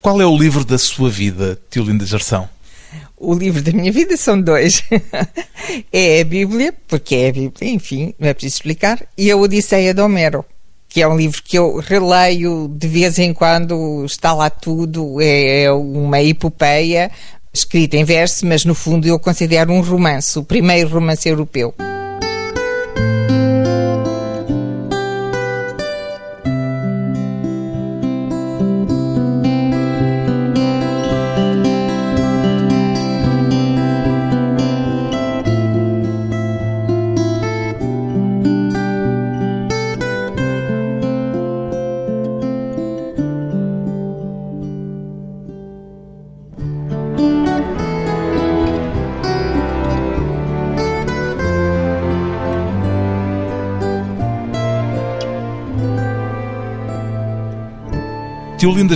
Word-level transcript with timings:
Qual 0.00 0.20
é 0.22 0.26
o 0.26 0.38
livro 0.38 0.64
da 0.64 0.78
sua 0.78 1.10
vida, 1.10 1.58
Tio 1.68 1.82
Linda 1.82 2.06
Gerção? 2.06 2.48
O 3.16 3.34
livro 3.34 3.60
da 3.60 3.72
minha 3.72 3.90
vida 3.90 4.16
são 4.16 4.40
dois. 4.40 4.80
é 5.92 6.20
a 6.20 6.24
Bíblia, 6.24 6.72
porque 6.86 7.16
é 7.16 7.28
a 7.28 7.32
Bíblia, 7.32 7.70
enfim, 7.72 8.14
não 8.16 8.28
é 8.28 8.32
preciso 8.32 8.54
explicar, 8.54 9.04
e 9.18 9.28
a 9.28 9.36
Odisseia 9.36 9.92
de 9.92 10.00
Homero, 10.00 10.44
que 10.88 11.02
é 11.02 11.08
um 11.08 11.16
livro 11.16 11.42
que 11.42 11.58
eu 11.58 11.78
releio 11.78 12.68
de 12.68 12.86
vez 12.86 13.18
em 13.18 13.34
quando, 13.34 14.04
está 14.04 14.32
lá 14.32 14.48
tudo, 14.48 15.20
é 15.20 15.68
uma 15.72 16.22
epopeia 16.22 17.10
escrita 17.52 17.96
em 17.96 18.04
verso, 18.04 18.46
mas 18.46 18.64
no 18.64 18.76
fundo 18.76 19.08
eu 19.08 19.18
considero 19.18 19.72
um 19.72 19.80
romance, 19.80 20.38
o 20.38 20.44
primeiro 20.44 20.90
romance 20.90 21.28
europeu. 21.28 21.74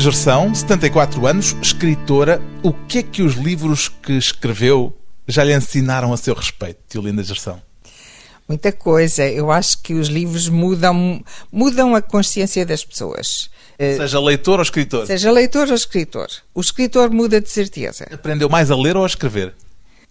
Gerção, 0.02 0.52
74 0.52 1.24
anos, 1.28 1.56
escritora. 1.62 2.42
O 2.60 2.72
que 2.72 2.98
é 2.98 3.02
que 3.04 3.22
os 3.22 3.34
livros 3.34 3.88
que 3.88 4.14
escreveu 4.14 4.92
já 5.28 5.44
lhe 5.44 5.54
ensinaram 5.54 6.12
a 6.12 6.16
seu 6.16 6.34
respeito, 6.34 6.80
Tiolinda 6.88 7.22
Gerção? 7.22 7.62
Muita 8.48 8.72
coisa. 8.72 9.24
Eu 9.24 9.52
acho 9.52 9.80
que 9.80 9.94
os 9.94 10.08
livros 10.08 10.48
mudam, 10.48 11.22
mudam 11.52 11.94
a 11.94 12.02
consciência 12.02 12.66
das 12.66 12.84
pessoas. 12.84 13.48
Eh, 13.78 13.96
seja 13.96 14.18
leitor 14.18 14.58
ou 14.58 14.64
escritor? 14.64 15.06
Seja 15.06 15.30
leitor 15.30 15.68
ou 15.68 15.74
escritor. 15.74 16.26
O 16.52 16.60
escritor 16.60 17.08
muda 17.08 17.40
de 17.40 17.48
certeza. 17.48 18.04
Aprendeu 18.12 18.48
mais 18.48 18.72
a 18.72 18.76
ler 18.76 18.96
ou 18.96 19.04
a 19.04 19.06
escrever? 19.06 19.54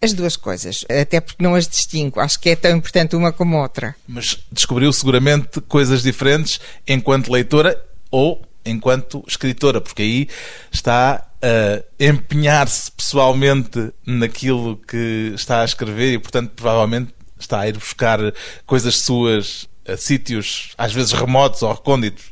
As 0.01 0.13
duas 0.13 0.37
coisas, 0.37 0.85
até 0.89 1.19
porque 1.19 1.43
não 1.43 1.53
as 1.53 1.67
distingo. 1.67 2.21
Acho 2.21 2.39
que 2.39 2.49
é 2.51 2.55
tão 2.55 2.77
importante 2.77 3.13
uma 3.17 3.33
como 3.33 3.61
outra. 3.61 3.93
Mas 4.07 4.37
descobriu 4.49 4.93
seguramente 4.93 5.59
coisas 5.67 6.01
diferentes 6.01 6.61
enquanto 6.87 7.29
leitora 7.29 7.77
ou 8.09 8.41
enquanto 8.65 9.23
escritora, 9.27 9.81
porque 9.81 10.01
aí 10.01 10.27
está 10.71 11.27
a 11.41 11.83
empenhar-se 11.99 12.91
pessoalmente 12.91 13.91
naquilo 14.05 14.77
que 14.77 15.31
está 15.35 15.61
a 15.61 15.65
escrever 15.65 16.13
e, 16.13 16.19
portanto, 16.19 16.51
provavelmente 16.55 17.13
está 17.39 17.61
a 17.61 17.67
ir 17.67 17.73
buscar 17.73 18.19
coisas 18.65 18.97
suas 18.97 19.67
a 19.87 19.97
sítios 19.97 20.73
às 20.77 20.93
vezes 20.93 21.11
remotos 21.11 21.63
ou 21.63 21.73
recônditos. 21.73 22.31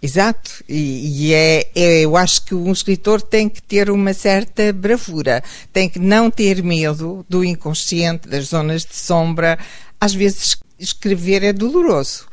Exato, 0.00 0.62
e, 0.68 1.28
e 1.28 1.34
é, 1.34 1.66
é, 1.74 2.00
eu 2.02 2.14
acho 2.14 2.44
que 2.44 2.54
um 2.54 2.70
escritor 2.70 3.22
tem 3.22 3.48
que 3.48 3.62
ter 3.62 3.88
uma 3.88 4.12
certa 4.12 4.70
bravura, 4.70 5.42
tem 5.72 5.88
que 5.88 5.98
não 5.98 6.30
ter 6.30 6.62
medo 6.62 7.24
do 7.26 7.42
inconsciente, 7.42 8.28
das 8.28 8.48
zonas 8.48 8.84
de 8.84 8.94
sombra. 8.94 9.58
Às 9.98 10.14
vezes 10.14 10.58
escrever 10.78 11.42
é 11.42 11.54
doloroso 11.54 12.26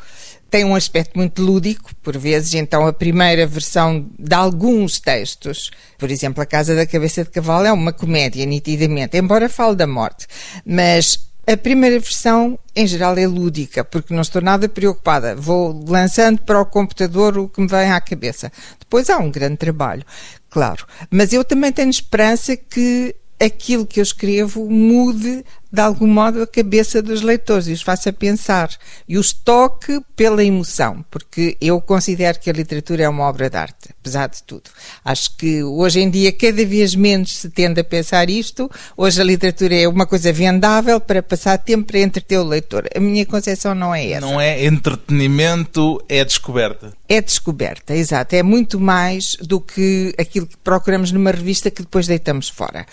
tem 0.52 0.66
um 0.66 0.76
aspecto 0.76 1.18
muito 1.18 1.42
lúdico, 1.42 1.96
por 2.04 2.18
vezes, 2.18 2.54
então 2.54 2.86
a 2.86 2.92
primeira 2.92 3.48
versão 3.48 4.06
de 4.20 4.36
alguns 4.36 5.00
textos, 5.00 5.72
por 5.98 6.12
exemplo, 6.12 6.44
A 6.44 6.46
Casa 6.46 6.76
da 6.76 6.86
Cabeça 6.86 7.24
de 7.24 7.30
Cavalo 7.30 7.66
é 7.66 7.72
uma 7.72 7.94
comédia, 7.94 8.46
nitidamente, 8.46 9.18
embora 9.18 9.48
fale 9.48 9.78
da 9.78 9.88
morte, 9.88 10.28
mas 10.66 11.32
a 11.48 11.56
primeira 11.56 11.98
versão, 12.00 12.60
em 12.76 12.86
geral, 12.86 13.18
é 13.18 13.26
lúdica, 13.26 13.84
porque 13.84 14.14
não 14.14 14.22
estou 14.22 14.42
nada 14.42 14.70
preocupada. 14.70 15.36
Vou 15.36 15.84
lançando 15.88 16.40
para 16.42 16.62
o 16.62 16.66
computador 16.66 17.38
o 17.38 17.50
que 17.50 17.60
me 17.60 17.68
vem 17.68 17.92
à 17.92 18.00
cabeça. 18.00 18.52
Depois 18.80 19.10
há 19.10 19.18
um 19.18 19.32
grande 19.32 19.58
trabalho, 19.58 20.06
claro. 20.50 20.86
Mas 21.10 21.34
eu 21.34 21.44
também 21.44 21.72
tenho 21.72 21.90
esperança 21.90 22.56
que 22.56 23.16
aquilo 23.40 23.88
que 23.88 24.00
eu 24.00 24.04
escrevo 24.04 24.70
mude 24.70 25.44
de 25.72 25.82
algum 25.82 26.08
modo 26.08 26.42
a 26.42 26.48
cabeça 26.48 27.02
dos 27.02 27.22
leitores 27.22 27.68
e 27.68 27.72
os 27.72 27.82
faça 27.82 28.12
pensar 28.12 28.70
e 29.08 29.18
os 29.18 29.32
toque 29.32 30.02
pela 30.16 30.44
emoção, 30.44 31.06
porque 31.10 31.56
eu 31.62 31.80
considero 31.80 32.40
que 32.40 32.50
a 32.50 32.54
literatura 32.54 33.04
é 33.04 33.10
uma 33.10 33.24
obra 33.24 33.50
de 33.50 33.58
arte, 33.58 33.90
apesar 34.00 34.28
de 34.28 34.44
tudo. 34.44 34.70
Acho 35.06 35.38
que 35.38 35.64
hoje 35.64 36.02
em 36.02 36.10
dia 36.10 36.32
cada 36.34 36.66
vez 36.66 36.94
menos 36.94 37.38
se 37.38 37.50
tende 37.50 37.80
a 37.80 37.84
pensar 37.84 38.30
isto. 38.30 38.70
Hoje 38.98 39.22
a 39.22 39.24
literatura 39.24 39.76
é 39.76 39.88
uma 39.88 40.06
coisa 40.06 40.34
vendável 40.34 41.00
para 41.00 41.24
passar 41.24 41.58
tempo 41.58 41.86
para 41.86 42.00
entreter 42.00 42.40
o 42.40 42.44
leitor. 42.44 42.88
A 42.94 43.00
minha 43.00 43.26
concepção 43.26 43.74
não 43.74 43.96
é 43.96 44.10
essa. 44.10 44.26
Não 44.26 44.42
é 44.42 44.66
entretenimento, 44.66 46.04
é 46.10 46.26
descoberta. 46.26 46.94
É 47.08 47.22
descoberta, 47.22 47.96
exato. 47.96 48.36
É 48.36 48.44
muito 48.44 48.80
mais 48.80 49.36
do 49.38 49.62
que 49.62 50.14
aquilo 50.18 50.48
que 50.48 50.58
procuramos 50.58 51.12
numa 51.12 51.32
revista 51.32 51.72
que 51.72 51.82
depois 51.82 52.08
deitamos 52.08 52.50
fora 52.50 52.86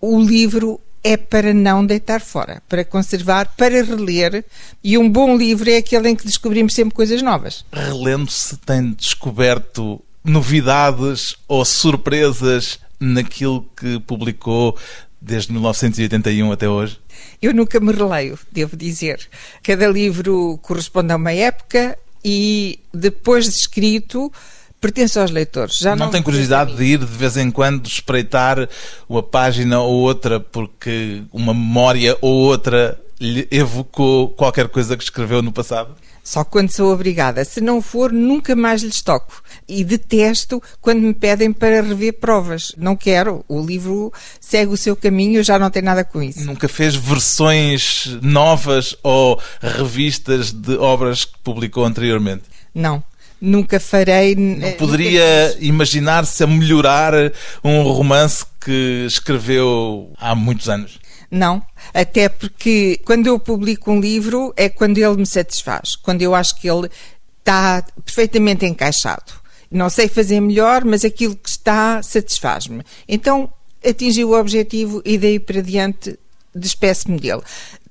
o 0.00 0.20
livro 0.20 0.80
é 1.06 1.16
para 1.16 1.54
não 1.54 1.86
deitar 1.86 2.20
fora, 2.20 2.60
para 2.68 2.84
conservar, 2.84 3.54
para 3.56 3.80
reler. 3.84 4.44
E 4.82 4.98
um 4.98 5.08
bom 5.08 5.36
livro 5.36 5.70
é 5.70 5.76
aquele 5.76 6.08
em 6.08 6.16
que 6.16 6.26
descobrimos 6.26 6.74
sempre 6.74 6.96
coisas 6.96 7.22
novas. 7.22 7.64
Relendo-se, 7.72 8.56
tem 8.56 8.92
descoberto 8.92 10.02
novidades 10.24 11.36
ou 11.46 11.64
surpresas 11.64 12.80
naquilo 12.98 13.64
que 13.76 14.00
publicou 14.00 14.76
desde 15.20 15.52
1981 15.52 16.50
até 16.50 16.68
hoje? 16.68 16.98
Eu 17.40 17.54
nunca 17.54 17.78
me 17.78 17.92
releio, 17.92 18.36
devo 18.50 18.76
dizer. 18.76 19.20
Cada 19.62 19.86
livro 19.86 20.58
corresponde 20.60 21.12
a 21.12 21.16
uma 21.16 21.32
época 21.32 21.96
e 22.24 22.80
depois 22.92 23.44
de 23.44 23.52
escrito 23.52 24.32
pertence 24.80 25.18
aos 25.18 25.30
leitores. 25.30 25.78
Já 25.78 25.96
não, 25.96 26.06
não 26.06 26.12
tem 26.12 26.22
curiosidade 26.22 26.74
de 26.76 26.84
ir 26.84 26.98
de 26.98 27.06
vez 27.06 27.36
em 27.36 27.50
quando 27.50 27.86
espreitar 27.86 28.68
uma 29.08 29.22
página 29.22 29.80
ou 29.80 29.94
outra 29.94 30.40
porque 30.40 31.22
uma 31.32 31.52
memória 31.52 32.16
ou 32.20 32.32
outra 32.32 32.98
lhe 33.20 33.48
evocou 33.50 34.28
qualquer 34.30 34.68
coisa 34.68 34.96
que 34.96 35.02
escreveu 35.02 35.42
no 35.42 35.52
passado? 35.52 35.94
Só 36.22 36.42
quando 36.42 36.72
sou 36.72 36.92
obrigada. 36.92 37.44
Se 37.44 37.60
não 37.60 37.80
for, 37.80 38.12
nunca 38.12 38.56
mais 38.56 38.82
lhes 38.82 39.00
toco. 39.00 39.42
E 39.68 39.84
detesto 39.84 40.60
quando 40.80 41.00
me 41.00 41.14
pedem 41.14 41.52
para 41.52 41.80
rever 41.80 42.18
provas. 42.18 42.72
Não 42.76 42.96
quero. 42.96 43.44
O 43.46 43.64
livro 43.64 44.12
segue 44.40 44.72
o 44.72 44.76
seu 44.76 44.96
caminho, 44.96 45.44
já 45.44 45.56
não 45.56 45.70
tenho 45.70 45.84
nada 45.84 46.02
com 46.02 46.20
isso. 46.20 46.44
Nunca 46.44 46.68
fez 46.68 46.96
versões 46.96 48.18
novas 48.20 48.96
ou 49.04 49.40
revistas 49.60 50.50
de 50.52 50.76
obras 50.76 51.24
que 51.24 51.38
publicou 51.44 51.84
anteriormente? 51.84 52.42
Não 52.74 53.02
nunca 53.40 53.78
farei. 53.78 54.34
Não 54.34 54.72
poderia 54.72 55.56
imaginar-se 55.60 56.42
a 56.42 56.46
melhorar 56.46 57.12
um 57.62 57.82
romance 57.82 58.44
que 58.60 59.04
escreveu 59.06 60.12
há 60.18 60.34
muitos 60.34 60.68
anos? 60.68 60.98
Não, 61.30 61.62
até 61.92 62.28
porque 62.28 63.00
quando 63.04 63.26
eu 63.26 63.38
publico 63.38 63.90
um 63.90 64.00
livro 64.00 64.52
é 64.56 64.68
quando 64.68 64.98
ele 64.98 65.16
me 65.16 65.26
satisfaz, 65.26 65.96
quando 65.96 66.22
eu 66.22 66.34
acho 66.34 66.60
que 66.60 66.68
ele 66.68 66.88
está 67.38 67.84
perfeitamente 68.04 68.64
encaixado. 68.64 69.32
Não 69.70 69.90
sei 69.90 70.08
fazer 70.08 70.40
melhor, 70.40 70.84
mas 70.84 71.04
aquilo 71.04 71.36
que 71.36 71.48
está 71.48 72.02
satisfaz-me. 72.02 72.82
Então 73.08 73.50
atingi 73.84 74.24
o 74.24 74.38
objetivo 74.38 75.02
e 75.04 75.18
daí 75.18 75.38
para 75.38 75.60
diante 75.62 76.18
despeço-me 76.54 77.18
dele. 77.18 77.42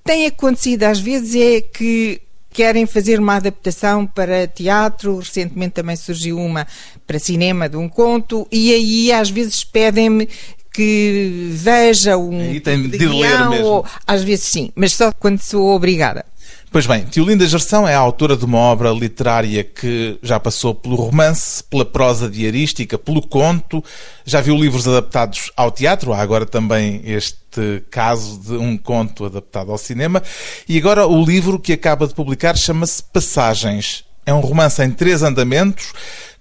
Tem 0.04 0.26
acontecido 0.26 0.84
às 0.84 1.00
vezes 1.00 1.36
é 1.36 1.62
que 1.62 2.22
querem 2.56 2.86
fazer 2.86 3.20
uma 3.20 3.36
adaptação 3.36 4.08
para 4.08 4.48
teatro, 4.48 5.20
recentemente 5.20 5.74
também 5.74 5.98
surgiu 5.98 6.38
uma 6.38 6.66
para 7.06 7.20
cinema 7.20 7.68
de 7.68 7.76
um 7.76 7.90
conto, 7.90 8.48
e 8.50 8.74
aí 8.74 9.12
às 9.12 9.30
vezes 9.30 9.66
pedem-me 9.66 10.30
que 10.72 11.50
veja 11.52 12.18
um. 12.18 12.40
Aí 12.40 12.62
tem 12.62 12.82
de, 12.82 12.98
de 12.98 13.08
ler 13.08 13.50
mesmo. 13.50 13.66
Ou, 13.66 13.86
às 14.08 14.24
vezes 14.24 14.46
sim, 14.46 14.72
mas 14.74 14.94
só 14.94 15.12
quando 15.12 15.40
sou 15.40 15.68
obrigada. 15.76 16.26
Pois 16.72 16.86
bem, 16.86 17.06
Tiolinda 17.06 17.48
Gerção 17.48 17.88
é 17.88 17.96
a 17.96 18.00
autora 18.00 18.36
de 18.36 18.44
uma 18.44 18.58
obra 18.58 18.90
literária 18.92 19.64
que 19.64 20.20
já 20.22 20.38
passou 20.40 20.76
pelo 20.76 20.96
romance, 20.96 21.64
pela 21.64 21.86
prosa 21.86 22.30
diarística, 22.30 22.98
pelo 22.98 23.26
conto, 23.26 23.82
já 24.26 24.42
viu 24.42 24.58
livros 24.58 24.86
adaptados 24.86 25.52
ao 25.56 25.72
teatro, 25.72 26.12
há 26.12 26.20
agora 26.20 26.46
também 26.46 27.02
este 27.06 27.82
caso 27.90 28.40
de 28.40 28.54
um 28.58 28.78
conto 28.78 29.26
adaptado 29.26 29.72
ao 29.72 29.78
cinema, 29.78 30.22
e 30.68 30.78
agora 30.78 31.08
o 31.08 31.24
livro 31.24 31.58
que 31.58 31.72
acaba 31.72 32.08
de 32.08 32.14
publicar 32.14 32.58
chama-se 32.58 33.02
Passagens. 33.04 34.04
É 34.26 34.34
um 34.34 34.42
romance 34.42 34.84
em 34.84 34.92
três 34.92 35.24
andamentos, 35.24 35.94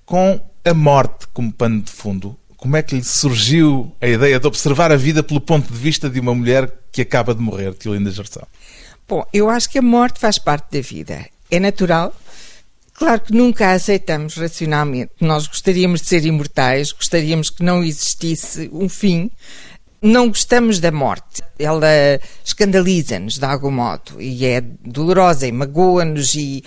com 0.05 0.41
a 0.65 0.75
morte 0.75 1.27
como 1.32 1.53
pano 1.53 1.82
de 1.82 1.93
fundo. 1.93 2.37
Como 2.56 2.77
é 2.77 2.82
que 2.82 2.97
lhe 2.97 3.05
surgiu 3.05 3.94
a 4.00 4.09
ideia 4.09 4.41
de 4.41 4.47
observar 4.47 4.91
a 4.91 4.97
vida 4.97 5.23
pelo 5.23 5.41
ponto 5.41 5.70
de 5.73 5.79
vista 5.79 6.09
de 6.09 6.19
uma 6.19 6.35
mulher 6.35 6.73
que 6.91 7.03
acaba 7.03 7.35
de 7.35 7.41
morrer, 7.43 7.75
Tiolinda 7.75 8.11
Gerção? 8.11 8.47
Bom, 9.09 9.25
eu 9.33 9.51
acho 9.51 9.69
que 9.69 9.79
a 9.79 9.83
morte 9.83 10.19
faz 10.19 10.39
parte 10.39 10.73
da 10.73 10.81
vida. 10.81 11.27
É 11.51 11.61
natural. 11.61 12.15
Claro 12.95 13.21
que 13.21 13.33
nunca 13.33 13.69
a 13.69 13.73
aceitamos 13.73 14.37
racionalmente. 14.37 15.12
Nós 15.21 15.47
gostaríamos 15.47 16.01
de 16.01 16.09
ser 16.09 16.25
imortais, 16.25 16.93
gostaríamos 16.93 17.51
que 17.51 17.62
não 17.62 17.83
existisse 17.83 18.71
um 18.73 18.89
fim. 18.89 19.31
Não 20.01 20.29
gostamos 20.29 20.81
da 20.81 20.93
morte. 20.93 21.43
Ela 21.59 21.89
escandaliza-nos 22.45 23.39
de 23.39 23.45
algum 23.45 23.71
modo 23.71 24.21
e 24.21 24.47
é 24.47 24.61
dolorosa 24.61 25.47
e 25.47 25.53
magoa-nos 25.53 26.35
e 26.35 26.62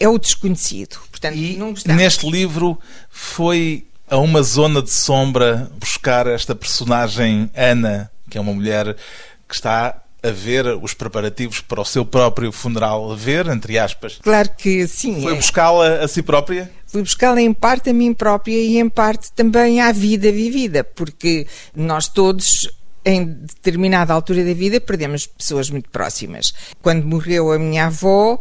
é 0.00 0.08
o 0.08 0.18
desconhecido. 0.18 0.98
Portanto, 1.10 1.36
e 1.36 1.56
não 1.56 1.70
gostamos. 1.70 2.02
neste 2.02 2.30
livro 2.30 2.78
foi 3.10 3.86
a 4.08 4.16
uma 4.16 4.42
zona 4.42 4.80
de 4.80 4.90
sombra 4.90 5.70
buscar 5.78 6.26
esta 6.26 6.54
personagem 6.54 7.50
Ana, 7.54 8.10
que 8.30 8.38
é 8.38 8.40
uma 8.40 8.54
mulher 8.54 8.96
que 9.46 9.54
está 9.54 10.02
a 10.22 10.30
ver 10.30 10.66
os 10.82 10.94
preparativos 10.94 11.60
para 11.60 11.80
o 11.80 11.84
seu 11.84 12.04
próprio 12.04 12.50
funeral, 12.50 13.12
a 13.12 13.14
ver, 13.14 13.46
entre 13.46 13.78
aspas. 13.78 14.18
Claro 14.22 14.50
que 14.56 14.86
sim. 14.86 15.22
Foi 15.22 15.32
é. 15.32 15.36
buscá-la 15.36 16.00
a 16.00 16.08
si 16.08 16.22
própria? 16.22 16.70
Fui 16.86 17.02
buscá-la 17.02 17.40
em 17.40 17.52
parte 17.52 17.90
a 17.90 17.92
mim 17.92 18.12
própria 18.12 18.56
e 18.56 18.78
em 18.78 18.88
parte 18.88 19.30
também 19.32 19.80
à 19.80 19.92
vida 19.92 20.32
vivida, 20.32 20.82
porque 20.82 21.46
nós 21.74 22.08
todos 22.08 22.68
em 23.04 23.24
determinada 23.24 24.12
altura 24.12 24.44
da 24.44 24.52
vida 24.52 24.80
perdemos 24.80 25.26
pessoas 25.26 25.70
muito 25.70 25.88
próximas. 25.90 26.52
Quando 26.82 27.06
morreu 27.06 27.52
a 27.52 27.58
minha 27.58 27.86
avó, 27.86 28.38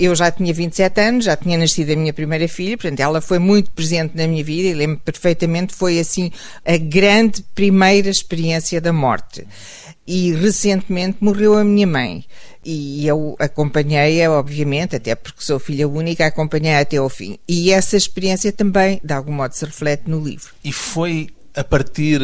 eu 0.00 0.14
já 0.14 0.30
tinha 0.30 0.52
27 0.52 1.00
anos, 1.00 1.24
já 1.26 1.36
tinha 1.36 1.58
nascido 1.58 1.92
a 1.92 1.96
minha 1.96 2.12
primeira 2.12 2.48
filha, 2.48 2.76
portanto, 2.76 3.00
ela 3.00 3.20
foi 3.20 3.38
muito 3.38 3.70
presente 3.70 4.16
na 4.16 4.26
minha 4.26 4.42
vida 4.42 4.68
e 4.68 4.74
lembro 4.74 5.00
perfeitamente, 5.04 5.74
foi 5.74 5.98
assim 5.98 6.32
a 6.64 6.76
grande 6.78 7.44
primeira 7.54 8.08
experiência 8.08 8.80
da 8.80 8.92
morte. 8.92 9.46
E 10.12 10.32
recentemente 10.32 11.18
morreu 11.20 11.56
a 11.56 11.62
minha 11.62 11.86
mãe. 11.86 12.24
E 12.64 13.06
eu 13.06 13.36
acompanhei-a, 13.38 14.30
obviamente, 14.32 14.96
até 14.96 15.14
porque 15.14 15.42
sou 15.42 15.60
filha 15.60 15.86
única, 15.86 16.26
acompanhei-a 16.26 16.80
até 16.80 16.96
ao 16.96 17.08
fim. 17.08 17.38
E 17.46 17.70
essa 17.70 17.96
experiência 17.96 18.50
também, 18.52 19.00
de 19.04 19.14
algum 19.14 19.32
modo, 19.32 19.52
se 19.52 19.64
reflete 19.64 20.10
no 20.10 20.18
livro. 20.18 20.52
E 20.64 20.72
foi 20.72 21.28
a 21.54 21.62
partir 21.62 22.20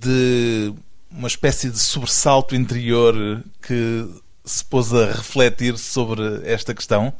de 0.00 0.74
uma 1.10 1.28
espécie 1.28 1.70
de 1.70 1.78
sobressalto 1.78 2.56
interior 2.56 3.14
que 3.62 4.08
se 4.44 4.64
pôs 4.64 4.92
a 4.92 5.12
refletir 5.12 5.78
sobre 5.78 6.42
esta 6.44 6.74
questão? 6.74 7.12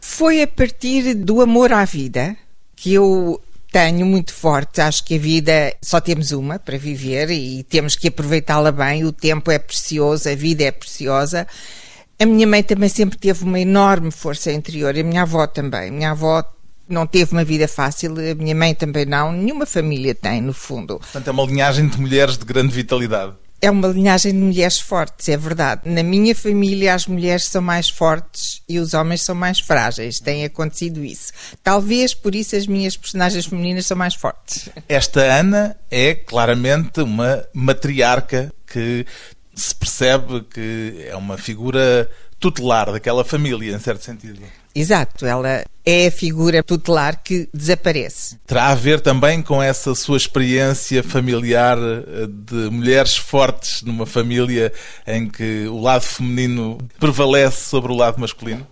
Foi 0.00 0.42
a 0.42 0.46
partir 0.46 1.14
do 1.14 1.40
amor 1.40 1.72
à 1.72 1.84
vida 1.84 2.36
que 2.74 2.94
eu 2.94 3.40
tenho 3.72 4.04
muito 4.04 4.34
forte. 4.34 4.80
Acho 4.80 5.02
que 5.02 5.14
a 5.14 5.18
vida 5.18 5.74
só 5.80 6.00
temos 6.00 6.30
uma 6.30 6.58
para 6.58 6.76
viver 6.76 7.30
e 7.30 7.64
temos 7.64 7.96
que 7.96 8.08
aproveitá-la 8.08 8.70
bem. 8.70 9.04
O 9.04 9.12
tempo 9.12 9.50
é 9.50 9.58
precioso, 9.58 10.28
a 10.28 10.34
vida 10.34 10.62
é 10.62 10.70
preciosa. 10.70 11.46
A 12.20 12.26
minha 12.26 12.46
mãe 12.46 12.62
também 12.62 12.88
sempre 12.88 13.18
teve 13.18 13.42
uma 13.42 13.58
enorme 13.58 14.10
força 14.10 14.52
interior, 14.52 14.96
a 14.96 15.02
minha 15.02 15.22
avó 15.22 15.46
também. 15.46 15.88
A 15.88 15.92
minha 15.92 16.10
avó 16.10 16.44
não 16.88 17.06
teve 17.06 17.32
uma 17.32 17.44
vida 17.44 17.66
fácil, 17.66 18.12
a 18.12 18.34
minha 18.34 18.54
mãe 18.54 18.74
também 18.74 19.06
não, 19.06 19.32
nenhuma 19.32 19.64
família 19.64 20.14
tem, 20.14 20.40
no 20.40 20.52
fundo. 20.52 20.98
Portanto, 20.98 21.28
é 21.28 21.30
uma 21.30 21.44
linhagem 21.44 21.88
de 21.88 21.98
mulheres 21.98 22.36
de 22.36 22.44
grande 22.44 22.72
vitalidade. 22.72 23.32
É 23.64 23.70
uma 23.70 23.86
linhagem 23.86 24.32
de 24.32 24.38
mulheres 24.38 24.80
fortes, 24.80 25.28
é 25.28 25.36
verdade. 25.36 25.82
Na 25.84 26.02
minha 26.02 26.34
família, 26.34 26.94
as 26.94 27.06
mulheres 27.06 27.44
são 27.44 27.62
mais 27.62 27.88
fortes 27.88 28.60
e 28.68 28.80
os 28.80 28.92
homens 28.92 29.22
são 29.22 29.36
mais 29.36 29.60
frágeis. 29.60 30.18
Tem 30.18 30.44
acontecido 30.44 31.04
isso. 31.04 31.32
Talvez 31.62 32.12
por 32.12 32.34
isso 32.34 32.56
as 32.56 32.66
minhas 32.66 32.96
personagens 32.96 33.46
femininas 33.46 33.86
são 33.86 33.96
mais 33.96 34.16
fortes. 34.16 34.68
Esta 34.88 35.20
Ana 35.20 35.76
é 35.88 36.12
claramente 36.12 37.02
uma 37.02 37.46
matriarca 37.54 38.52
que 38.66 39.06
se 39.54 39.74
percebe 39.74 40.42
que 40.52 41.06
é 41.08 41.14
uma 41.14 41.38
figura 41.38 42.10
tutelar 42.40 42.90
daquela 42.90 43.24
família, 43.24 43.76
em 43.76 43.78
certo 43.78 44.02
sentido. 44.02 44.42
Exato, 44.74 45.26
ela 45.26 45.64
é 45.84 46.06
a 46.06 46.10
figura 46.10 46.62
tutelar 46.62 47.22
que 47.22 47.48
desaparece. 47.52 48.38
Terá 48.46 48.68
a 48.68 48.74
ver 48.74 49.00
também 49.00 49.42
com 49.42 49.62
essa 49.62 49.94
sua 49.94 50.16
experiência 50.16 51.02
familiar 51.02 51.76
eh, 51.78 52.26
de 52.28 52.70
mulheres 52.70 53.16
fortes 53.16 53.82
numa 53.82 54.06
família 54.06 54.72
em 55.06 55.28
que 55.28 55.66
o 55.66 55.80
lado 55.80 56.02
feminino 56.02 56.78
prevalece 56.98 57.68
sobre 57.68 57.92
o 57.92 57.96
lado 57.96 58.20
masculino? 58.20 58.66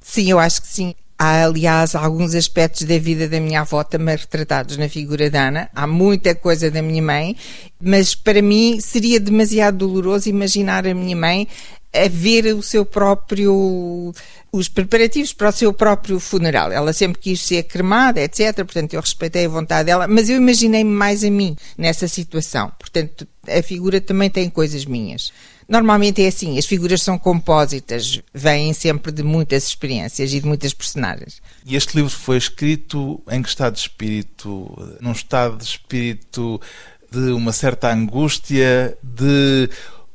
Sim, 0.00 0.30
eu 0.30 0.38
acho 0.38 0.60
que 0.60 0.68
sim. 0.68 0.94
Há, 1.16 1.44
aliás, 1.44 1.94
alguns 1.94 2.34
aspectos 2.34 2.82
da 2.82 2.98
vida 2.98 3.28
da 3.28 3.40
minha 3.40 3.60
avó 3.60 3.84
também 3.84 4.16
retratados 4.16 4.76
na 4.76 4.88
figura 4.88 5.30
da 5.30 5.48
Ana. 5.48 5.70
Há 5.74 5.86
muita 5.86 6.34
coisa 6.34 6.70
da 6.70 6.82
minha 6.82 7.00
mãe, 7.00 7.36
mas 7.80 8.16
para 8.16 8.42
mim 8.42 8.80
seria 8.80 9.20
demasiado 9.20 9.78
doloroso 9.78 10.28
imaginar 10.28 10.86
a 10.86 10.92
minha 10.92 11.16
mãe 11.16 11.48
a 11.94 12.08
ver 12.08 12.46
o 12.54 12.62
seu 12.62 12.84
próprio 12.84 14.12
os 14.50 14.68
preparativos 14.68 15.32
para 15.32 15.48
o 15.48 15.52
seu 15.52 15.72
próprio 15.72 16.20
funeral. 16.20 16.70
Ela 16.70 16.92
sempre 16.92 17.20
quis 17.20 17.40
ser 17.40 17.64
cremada, 17.64 18.20
etc. 18.20 18.54
Portanto, 18.56 18.94
eu 18.94 19.00
respeitei 19.00 19.46
a 19.46 19.48
vontade 19.48 19.86
dela, 19.86 20.06
mas 20.06 20.28
eu 20.28 20.36
imaginei-me 20.36 20.90
mais 20.90 21.24
a 21.24 21.30
mim 21.30 21.56
nessa 21.76 22.06
situação. 22.06 22.70
Portanto, 22.78 23.26
a 23.48 23.62
figura 23.62 24.00
também 24.00 24.30
tem 24.30 24.48
coisas 24.48 24.84
minhas. 24.84 25.32
Normalmente 25.68 26.22
é 26.22 26.28
assim, 26.28 26.58
as 26.58 26.66
figuras 26.66 27.02
são 27.02 27.18
compósitas, 27.18 28.20
vêm 28.32 28.72
sempre 28.72 29.10
de 29.10 29.22
muitas 29.22 29.66
experiências 29.66 30.32
e 30.32 30.40
de 30.40 30.46
muitas 30.46 30.74
personagens. 30.74 31.40
E 31.64 31.74
este 31.74 31.96
livro 31.96 32.10
foi 32.10 32.36
escrito 32.36 33.20
em 33.30 33.42
que 33.42 33.48
estado 33.48 33.74
de 33.74 33.80
espírito? 33.80 34.70
Num 35.00 35.12
estado 35.12 35.56
de 35.56 35.64
espírito 35.64 36.60
de 37.10 37.32
uma 37.32 37.52
certa 37.52 37.92
angústia, 37.92 38.96
de 39.02 39.70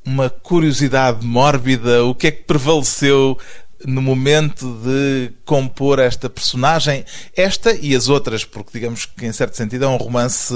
uma 0.05 0.29
curiosidade 0.29 1.25
mórbida? 1.25 2.03
O 2.05 2.15
que 2.15 2.27
é 2.27 2.31
que 2.31 2.43
prevaleceu 2.43 3.37
no 3.85 4.01
momento 4.01 4.79
de 4.83 5.31
compor 5.45 5.99
esta 5.99 6.29
personagem, 6.29 7.05
esta 7.35 7.73
e 7.73 7.95
as 7.95 8.09
outras, 8.09 8.43
porque 8.43 8.71
digamos 8.73 9.05
que 9.05 9.25
em 9.25 9.31
certo 9.31 9.55
sentido 9.55 9.85
é 9.85 9.87
um 9.87 9.97
romance 9.97 10.53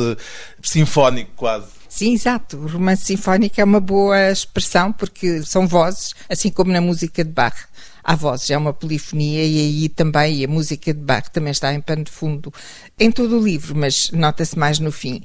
sinfónico 0.61 1.31
quase. 1.35 1.67
Sim, 1.87 2.13
exato. 2.13 2.57
O 2.57 2.67
romance 2.67 3.05
sinfónico 3.05 3.61
é 3.61 3.63
uma 3.63 3.79
boa 3.79 4.31
expressão 4.31 4.91
porque 4.91 5.43
são 5.43 5.67
vozes, 5.67 6.15
assim 6.27 6.49
como 6.49 6.71
na 6.71 6.81
música 6.81 7.23
de 7.23 7.29
Bach. 7.29 7.55
Há 8.03 8.15
vozes, 8.15 8.49
é 8.49 8.57
uma 8.57 8.73
polifonia 8.73 9.45
e 9.45 9.59
aí 9.59 9.89
também 9.89 10.43
a 10.43 10.47
música 10.47 10.93
de 10.93 10.99
Bach 10.99 11.29
também 11.29 11.51
está 11.51 11.73
em 11.73 11.79
pano 11.79 12.03
de 12.03 12.11
fundo 12.11 12.51
em 12.99 13.11
todo 13.11 13.39
o 13.39 13.43
livro, 13.43 13.77
mas 13.77 14.11
nota-se 14.11 14.57
mais 14.57 14.79
no 14.79 14.91
fim. 14.91 15.21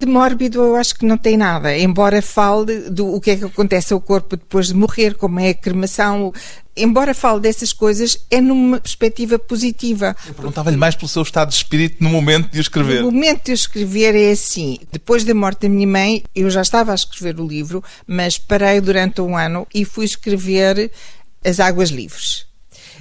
De 0.00 0.06
mórbido 0.06 0.60
eu 0.60 0.76
acho 0.76 0.94
que 0.94 1.04
não 1.04 1.18
tem 1.18 1.36
nada, 1.36 1.76
embora 1.76 2.22
fale 2.22 2.88
do 2.88 3.14
o 3.14 3.20
que 3.20 3.32
é 3.32 3.36
que 3.36 3.44
acontece 3.44 3.92
ao 3.92 4.00
corpo 4.00 4.36
depois 4.36 4.68
de 4.68 4.74
morrer, 4.74 5.14
como 5.14 5.40
é 5.40 5.48
a 5.48 5.54
cremação, 5.54 6.32
embora 6.76 7.12
fale 7.12 7.40
dessas 7.40 7.72
coisas, 7.72 8.16
é 8.30 8.40
numa 8.40 8.78
perspectiva 8.80 9.40
positiva. 9.40 10.14
Eu 10.24 10.34
perguntava-lhe 10.34 10.76
mais 10.76 10.94
pelo 10.94 11.08
seu 11.08 11.22
estado 11.22 11.48
de 11.48 11.56
espírito 11.56 11.96
no 12.02 12.10
momento 12.10 12.48
de 12.48 12.58
o 12.58 12.60
escrever. 12.60 13.02
No 13.02 13.10
momento 13.10 13.46
de 13.46 13.50
eu 13.50 13.56
escrever 13.56 14.14
é 14.14 14.30
assim, 14.30 14.78
depois 14.92 15.24
da 15.24 15.34
morte 15.34 15.62
da 15.62 15.68
minha 15.68 15.88
mãe, 15.88 16.22
eu 16.32 16.48
já 16.48 16.62
estava 16.62 16.92
a 16.92 16.94
escrever 16.94 17.40
o 17.40 17.46
livro, 17.46 17.82
mas 18.06 18.38
parei 18.38 18.80
durante 18.80 19.20
um 19.20 19.36
ano 19.36 19.66
e 19.74 19.84
fui 19.84 20.04
escrever 20.04 20.92
As 21.44 21.58
Águas 21.58 21.90
Livres 21.90 22.47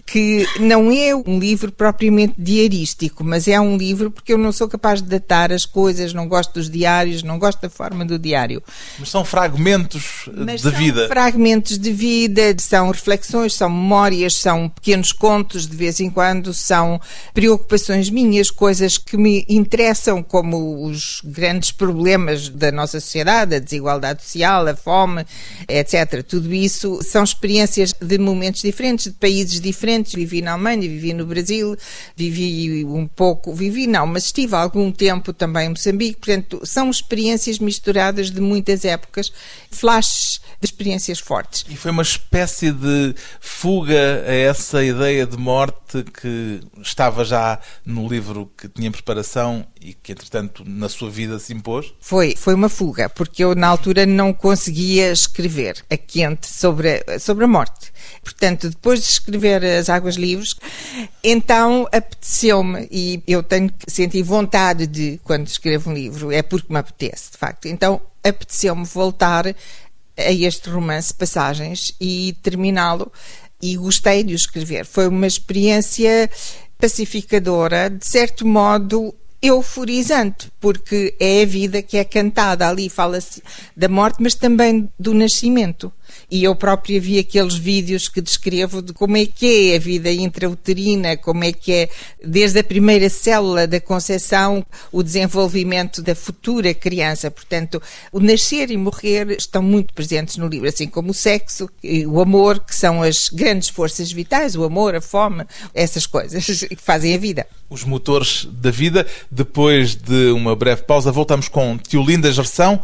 que 0.06 0.46
não 0.60 0.92
é 0.92 1.16
um 1.16 1.40
livro 1.40 1.72
propriamente 1.72 2.34
diarístico, 2.38 3.24
mas 3.24 3.48
é 3.48 3.60
um 3.60 3.78
livro 3.78 4.12
porque 4.12 4.34
eu 4.34 4.38
não 4.38 4.52
sou 4.52 4.68
capaz 4.68 5.02
de 5.02 5.08
datar 5.08 5.52
as 5.52 5.66
coisas, 5.66 6.14
não 6.14 6.28
gosto 6.28 6.54
dos 6.54 6.70
diários, 6.70 7.24
não 7.24 7.40
gosto 7.40 7.62
da 7.62 7.70
forma 7.70 8.06
do 8.06 8.20
diário. 8.20 8.62
Mas 9.00 9.10
são 9.10 9.26
fragmentos 9.26 10.26
eh, 10.28 10.32
mas 10.36 10.62
de 10.62 10.70
são 10.70 10.80
vida. 10.80 11.08
Fragmentos 11.08 11.78
de 11.78 11.92
vida, 11.92 12.56
são 12.60 12.92
reflexões, 12.92 13.54
são 13.54 13.70
memórias, 13.70 14.36
são 14.36 14.70
pequenos 14.70 15.12
contos 15.12 15.68
de 15.68 15.76
vez 15.76 16.00
em 16.00 16.10
quando, 16.10 16.54
são 16.54 17.00
preocupações 17.34 18.10
minhas, 18.10 18.52
coisas 18.52 18.98
que 18.98 19.18
me 19.18 19.46
interessam, 19.50 20.22
como 20.22 20.86
os 20.86 21.22
grandes 21.24 21.72
problemas 21.72 22.50
da 22.50 22.72
nossa 22.72 23.00
sociedade, 23.00 23.56
a 23.56 23.60
desigualdade 23.60 24.24
social, 24.24 24.68
a 24.68 24.76
fome, 24.76 25.26
etc. 25.68 26.24
Tudo 26.24 26.54
isso 26.54 27.00
são 27.04 27.24
experiências 27.24 27.94
de 28.00 28.18
momentos 28.18 28.62
diferentes, 28.62 29.06
de 29.06 29.12
países 29.12 29.60
diferentes 29.60 29.87
vivi 30.16 30.42
na 30.42 30.54
Alemanha, 30.54 30.82
vivi 30.82 31.14
no 31.14 31.26
Brasil, 31.26 31.76
vivi 32.16 32.86
um 32.86 33.08
pouco, 33.08 33.54
vivi 33.54 33.88
não, 33.88 34.06
mas 34.08 34.26
estive 34.26 34.56
algum 34.56 34.92
tempo 34.92 35.34
também 35.34 35.68
em 35.68 35.70
Moçambique, 35.70 36.20
portanto, 36.20 36.62
são 36.64 36.90
experiências 36.90 37.60
misturadas 37.60 38.32
de 38.32 38.42
muitas 38.42 38.86
épocas, 38.86 39.32
flashes 39.72 40.42
de 40.60 40.66
experiências 40.66 41.20
fortes. 41.20 41.66
E 41.70 41.76
foi 41.76 41.92
uma 41.92 42.02
espécie 42.02 42.72
de 42.72 43.16
fuga 43.40 44.24
a 44.28 44.34
essa 44.34 44.84
ideia 44.84 45.26
de 45.26 45.38
morte 45.38 46.04
que 46.04 46.62
estava 46.82 47.24
já 47.24 47.60
no 47.86 48.08
livro 48.08 48.52
que 48.58 48.68
tinha 48.68 48.88
em 48.88 48.92
preparação 48.92 49.66
e 49.80 49.94
que, 49.94 50.12
entretanto, 50.12 50.64
na 50.66 50.90
sua 50.90 51.10
vida 51.10 51.38
se 51.40 51.54
impôs? 51.54 51.94
Foi, 52.00 52.36
foi 52.36 52.56
uma 52.56 52.70
fuga, 52.70 53.10
porque 53.10 53.44
eu 53.44 53.54
na 53.54 53.68
altura 53.68 54.06
não 54.06 54.34
conseguia 54.34 55.12
escrever 55.12 55.84
a 55.90 55.98
quente 55.98 56.48
sobre 56.48 57.04
a, 57.08 57.20
sobre 57.20 57.46
a 57.46 57.48
morte. 57.48 57.92
Portanto, 58.24 58.70
depois 58.70 59.02
de 59.02 59.10
escrever 59.10 59.64
As 59.64 59.90
Águas 59.90 60.16
Livres, 60.16 60.56
então 61.24 61.88
apeteceu-me, 61.92 62.88
e 62.92 63.24
eu 63.28 63.42
tenho 63.42 63.70
que 63.70 63.90
sentir 63.92 64.24
vontade 64.24 64.86
de, 64.88 65.20
quando 65.24 65.48
escrevo 65.48 65.90
um 65.90 65.94
livro, 65.94 66.32
é 66.32 66.42
porque 66.42 66.72
me 66.72 66.80
apetece, 66.80 67.32
de 67.32 67.38
facto. 67.38 67.68
Então, 67.68 68.02
apeteceu-me 68.24 68.86
voltar 68.86 69.48
a 69.48 70.32
este 70.32 70.70
romance 70.70 71.14
Passagens 71.14 71.94
e 72.02 72.36
terminá-lo 72.42 73.12
e 73.62 73.76
gostei 73.78 74.24
de 74.24 74.34
o 74.34 74.36
escrever. 74.36 74.86
Foi 74.86 75.08
uma 75.08 75.28
experiência 75.28 76.30
pacificadora, 76.78 77.90
de 77.90 78.06
certo 78.06 78.46
modo 78.46 79.14
euforizante, 79.42 80.52
porque 80.60 81.16
é 81.20 81.44
a 81.44 81.46
vida 81.46 81.82
que 81.82 81.98
é 81.98 82.04
cantada 82.04 82.68
ali, 82.68 82.90
fala-se 82.90 83.42
da 83.76 83.88
morte, 83.88 84.18
mas 84.20 84.34
também 84.34 84.90
do 85.00 85.14
nascimento. 85.14 85.92
E 86.30 86.44
eu 86.44 86.56
própria 86.56 87.00
vi 87.00 87.20
aqueles 87.20 87.56
vídeos 87.56 88.08
que 88.08 88.22
descrevo 88.22 88.82
de 88.82 88.94
como 88.94 89.18
é 89.18 89.26
que 89.26 89.72
é 89.72 89.76
a 89.76 89.80
vida 89.80 90.12
intrauterina, 90.12 91.16
como 91.18 91.44
é 91.44 91.52
que 91.52 91.72
é 91.72 91.90
desde 92.24 92.60
a 92.60 92.64
primeira 92.64 93.10
célula 93.10 93.68
da 93.68 93.80
concepção 93.80 94.66
o 94.92 95.02
desenvolvimento 95.02 96.02
da 96.02 96.16
futura 96.16 96.74
criança. 96.74 97.32
Portanto, 97.32 97.82
o 98.12 98.20
nascer 98.20 98.70
e 98.72 98.78
morrer 98.78 99.32
estão 99.32 99.62
muito 99.62 99.94
presentes 99.94 100.38
no 100.38 100.48
livro, 100.48 100.68
assim 100.68 100.88
como 100.88 101.12
o 101.12 101.14
sexo 101.14 101.70
e 101.84 102.06
o 102.06 102.20
amor, 102.20 102.60
que 102.60 102.76
são 102.76 103.02
as 103.02 103.30
grandes 103.30 103.70
forças 103.70 104.12
vitais, 104.12 104.56
o 104.56 104.64
amor, 104.64 104.96
a 104.96 105.02
fome, 105.02 105.46
essas 105.74 106.06
coisas 106.06 106.46
que 106.68 106.82
fazem 106.82 107.14
a 107.14 107.18
vida. 107.18 107.48
Os 107.70 107.84
motores 107.84 108.48
da 108.52 108.72
vida. 108.72 109.06
Depois 109.30 109.96
de 109.96 110.32
uma 110.32 110.56
breve 110.56 110.84
pausa, 110.84 111.12
voltamos 111.12 111.48
com 111.48 111.78
Tiolinda 111.78 112.32
Gerção 112.32 112.82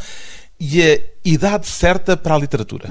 e 0.66 0.82
a 0.82 1.00
idade 1.26 1.68
certa 1.68 2.16
para 2.16 2.36
a 2.36 2.38
literatura. 2.38 2.88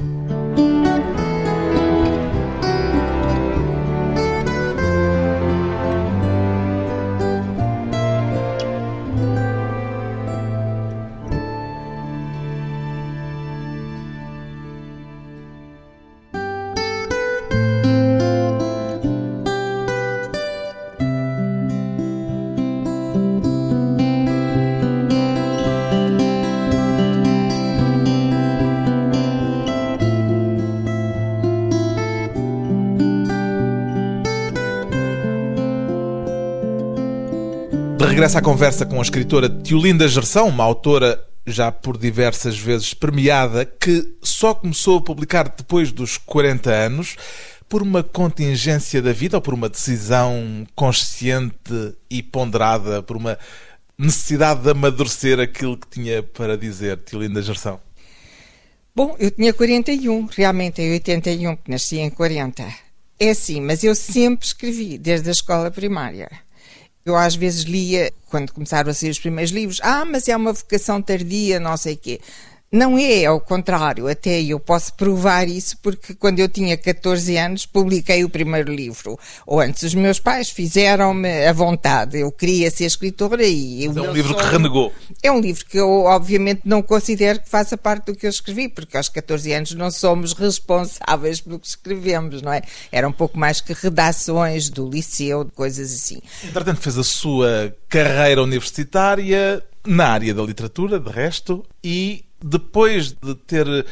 Regressa 38.33 38.39
à 38.39 38.43
conversa 38.43 38.87
com 38.87 38.99
a 38.99 39.03
escritora 39.03 39.49
Tiolinda 39.49 40.09
Gerção, 40.09 40.49
uma 40.49 40.65
autora 40.65 41.23
já 41.47 41.71
por 41.71 41.99
diversas 41.99 42.59
vezes 42.59 42.95
premiada, 42.95 43.67
que 43.67 44.15
só 44.23 44.55
começou 44.55 44.99
a 44.99 45.03
publicar 45.03 45.49
depois 45.49 45.93
dos 45.93 46.17
40 46.17 46.71
anos, 46.71 47.17
por 47.69 47.83
uma 47.83 48.03
contingência 48.03 49.03
da 49.03 49.13
vida 49.13 49.37
ou 49.37 49.41
por 49.43 49.53
uma 49.53 49.69
decisão 49.69 50.67
consciente 50.75 51.95
e 52.09 52.23
ponderada, 52.23 53.03
por 53.03 53.19
uma 53.19 53.39
necessidade 53.99 54.63
de 54.63 54.71
amadurecer 54.71 55.39
aquilo 55.39 55.77
que 55.77 55.89
tinha 55.89 56.23
para 56.23 56.57
dizer, 56.57 57.01
Tiolinda 57.05 57.43
Gerção? 57.43 57.81
Bom, 58.95 59.15
eu 59.19 59.31
tinha 59.31 59.53
41, 59.53 60.27
realmente 60.27 60.81
em 60.81 60.93
81, 60.93 61.57
que 61.57 61.71
nasci 61.71 61.99
em 61.99 62.09
40. 62.09 62.65
É 63.21 63.31
assim, 63.31 63.61
mas 63.61 63.85
eu 63.85 63.95
sempre 63.95 64.47
escrevi, 64.47 64.97
desde 64.97 65.29
a 65.29 65.33
escola 65.33 65.71
primária. 65.71 66.31
Eu 67.05 67.17
às 67.17 67.35
vezes 67.35 67.65
lia, 67.65 68.13
quando 68.31 68.53
começaram 68.53 68.91
a 68.91 68.95
sair 68.95 69.11
os 69.11 69.19
primeiros 69.19 69.53
livros, 69.53 69.81
ah, 69.83 70.05
mas 70.05 70.29
é 70.29 70.37
uma 70.37 70.53
vocação 70.53 71.03
tardia, 71.03 71.59
não 71.59 71.77
sei 71.77 71.95
o 71.95 71.99
quê. 71.99 72.21
Não 72.73 72.97
é, 72.97 73.27
ao 73.27 73.39
contrário, 73.39 74.09
até 74.09 74.41
eu 74.43 74.59
posso 74.59 74.95
provar 74.95 75.47
isso 75.47 75.77
porque 75.83 76.15
quando 76.15 76.39
eu 76.39 76.49
tinha 76.49 76.75
14 76.75 77.37
anos 77.37 77.67
publiquei 77.67 78.25
o 78.25 78.31
primeiro 78.31 78.73
livro. 78.73 79.19
Ou 79.47 79.61
antes, 79.61 79.83
os 79.83 79.95
meus 79.95 80.19
pais 80.19 80.49
fizeram-me 80.49 81.47
a 81.47 81.53
vontade. 81.53 82.19
Eu 82.19 82.33
queria 82.33 82.71
ser 82.71 82.87
escritora 82.87 83.45
e... 83.45 83.85
é 83.85 83.91
um 83.91 84.13
livro 84.13 84.35
que 84.35 84.45
renegou. 84.45 84.91
É 85.23 85.31
um 85.31 85.39
livro 85.39 85.67
que 85.67 85.79
eu, 85.79 86.05
obviamente, 86.05 86.63
não 86.65 86.81
considero 86.83 87.43
que 87.43 87.51
faça 87.51 87.77
parte 87.77 88.07
do 88.07 88.17
que 88.17 88.25
eu 88.25 88.31
escrevi, 88.31 88.71
porque 88.71 88.97
aos 88.97 89.11
14 89.11 89.53
anos 89.53 89.75
não 89.75 89.91
somos 89.91 90.33
responsáveis 90.33 91.43
pelo 91.43 91.59
que 91.59 91.67
escrevemos, 91.67 92.41
não 92.41 92.55
é? 92.55 92.63
Era 92.91 93.07
um 93.07 93.13
pouco 93.13 93.39
mais 93.39 93.61
que 93.61 93.75
redações 93.75 94.71
do 94.71 94.89
liceu, 94.89 95.47
coisas 95.55 95.93
assim. 95.93 96.23
Entretanto, 96.43 96.81
fez 96.81 96.97
a 96.97 97.05
sua 97.05 97.77
carreira 97.87 98.43
universitária 98.43 99.63
na 99.87 100.09
área 100.09 100.33
da 100.33 100.43
literatura, 100.43 100.99
de 100.99 101.11
resto, 101.11 101.65
e 101.83 102.25
depois 102.43 103.13
de 103.13 103.35
ter 103.35 103.87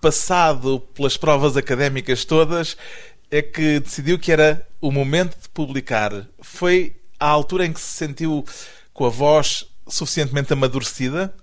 passado 0.00 0.80
pelas 0.94 1.16
provas 1.16 1.56
académicas 1.56 2.24
todas, 2.24 2.76
é 3.30 3.42
que 3.42 3.80
decidiu 3.80 4.18
que 4.18 4.32
era 4.32 4.66
o 4.80 4.90
momento 4.90 5.36
de 5.40 5.48
publicar. 5.48 6.26
Foi 6.40 6.96
a 7.18 7.28
altura 7.28 7.66
em 7.66 7.72
que 7.72 7.80
se 7.80 7.96
sentiu 7.96 8.44
com 8.92 9.06
a 9.06 9.10
voz 9.10 9.66
suficientemente 9.86 10.52
amadurecida? 10.52 11.34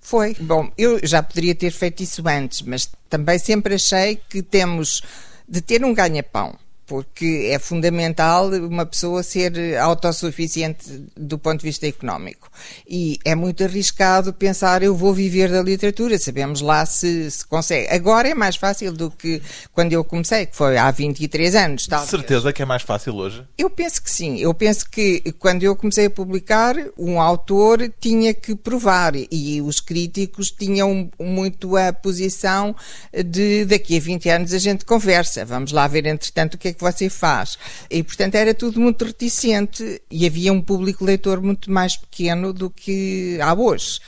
Foi. 0.00 0.34
Bom, 0.40 0.70
eu 0.78 1.00
já 1.02 1.22
poderia 1.22 1.54
ter 1.54 1.70
feito 1.70 2.02
isso 2.02 2.22
antes, 2.26 2.62
mas 2.62 2.90
também 3.08 3.38
sempre 3.38 3.74
achei 3.74 4.16
que 4.28 4.42
temos 4.42 5.02
de 5.48 5.60
ter 5.60 5.84
um 5.84 5.92
ganha-pão 5.92 6.56
porque 6.88 7.50
é 7.52 7.58
fundamental 7.58 8.48
uma 8.48 8.86
pessoa 8.86 9.22
ser 9.22 9.76
autossuficiente 9.76 11.04
do 11.14 11.38
ponto 11.38 11.60
de 11.60 11.66
vista 11.66 11.86
económico. 11.86 12.50
E 12.88 13.18
é 13.24 13.34
muito 13.34 13.62
arriscado 13.62 14.32
pensar 14.32 14.82
eu 14.82 14.96
vou 14.96 15.12
viver 15.12 15.50
da 15.50 15.62
literatura, 15.62 16.18
sabemos 16.18 16.62
lá 16.62 16.86
se, 16.86 17.30
se 17.30 17.46
consegue. 17.46 17.88
Agora 17.94 18.28
é 18.28 18.34
mais 18.34 18.56
fácil 18.56 18.90
do 18.92 19.10
que 19.10 19.42
quando 19.72 19.92
eu 19.92 20.02
comecei, 20.02 20.46
que 20.46 20.56
foi 20.56 20.78
há 20.78 20.90
23 20.90 21.54
anos. 21.54 21.86
Talvez. 21.86 22.10
Certeza 22.10 22.52
que 22.54 22.62
é 22.62 22.64
mais 22.64 22.82
fácil 22.82 23.14
hoje? 23.16 23.44
Eu 23.58 23.68
penso 23.68 24.02
que 24.02 24.10
sim. 24.10 24.38
Eu 24.38 24.54
penso 24.54 24.88
que 24.88 25.20
quando 25.38 25.62
eu 25.62 25.76
comecei 25.76 26.06
a 26.06 26.10
publicar, 26.10 26.74
um 26.96 27.20
autor 27.20 27.92
tinha 28.00 28.32
que 28.32 28.54
provar 28.54 29.12
e 29.14 29.60
os 29.60 29.78
críticos 29.78 30.50
tinham 30.50 31.10
muito 31.20 31.76
a 31.76 31.92
posição 31.92 32.74
de 33.12 33.66
daqui 33.66 33.98
a 33.98 34.00
20 34.00 34.28
anos 34.30 34.52
a 34.54 34.58
gente 34.58 34.86
conversa. 34.86 35.44
Vamos 35.44 35.70
lá 35.70 35.86
ver, 35.86 36.06
entretanto, 36.06 36.54
o 36.54 36.58
que 36.58 36.68
é 36.68 36.72
que 36.72 36.77
que 36.78 36.84
você 36.84 37.10
faz. 37.10 37.58
E, 37.90 38.02
portanto, 38.02 38.36
era 38.36 38.54
tudo 38.54 38.80
muito 38.80 39.04
reticente 39.04 40.00
e 40.10 40.24
havia 40.24 40.52
um 40.52 40.62
público 40.62 41.04
leitor 41.04 41.42
muito 41.42 41.70
mais 41.70 41.96
pequeno 41.96 42.52
do 42.52 42.70
que 42.70 43.38
há 43.42 43.52
hoje. 43.52 44.00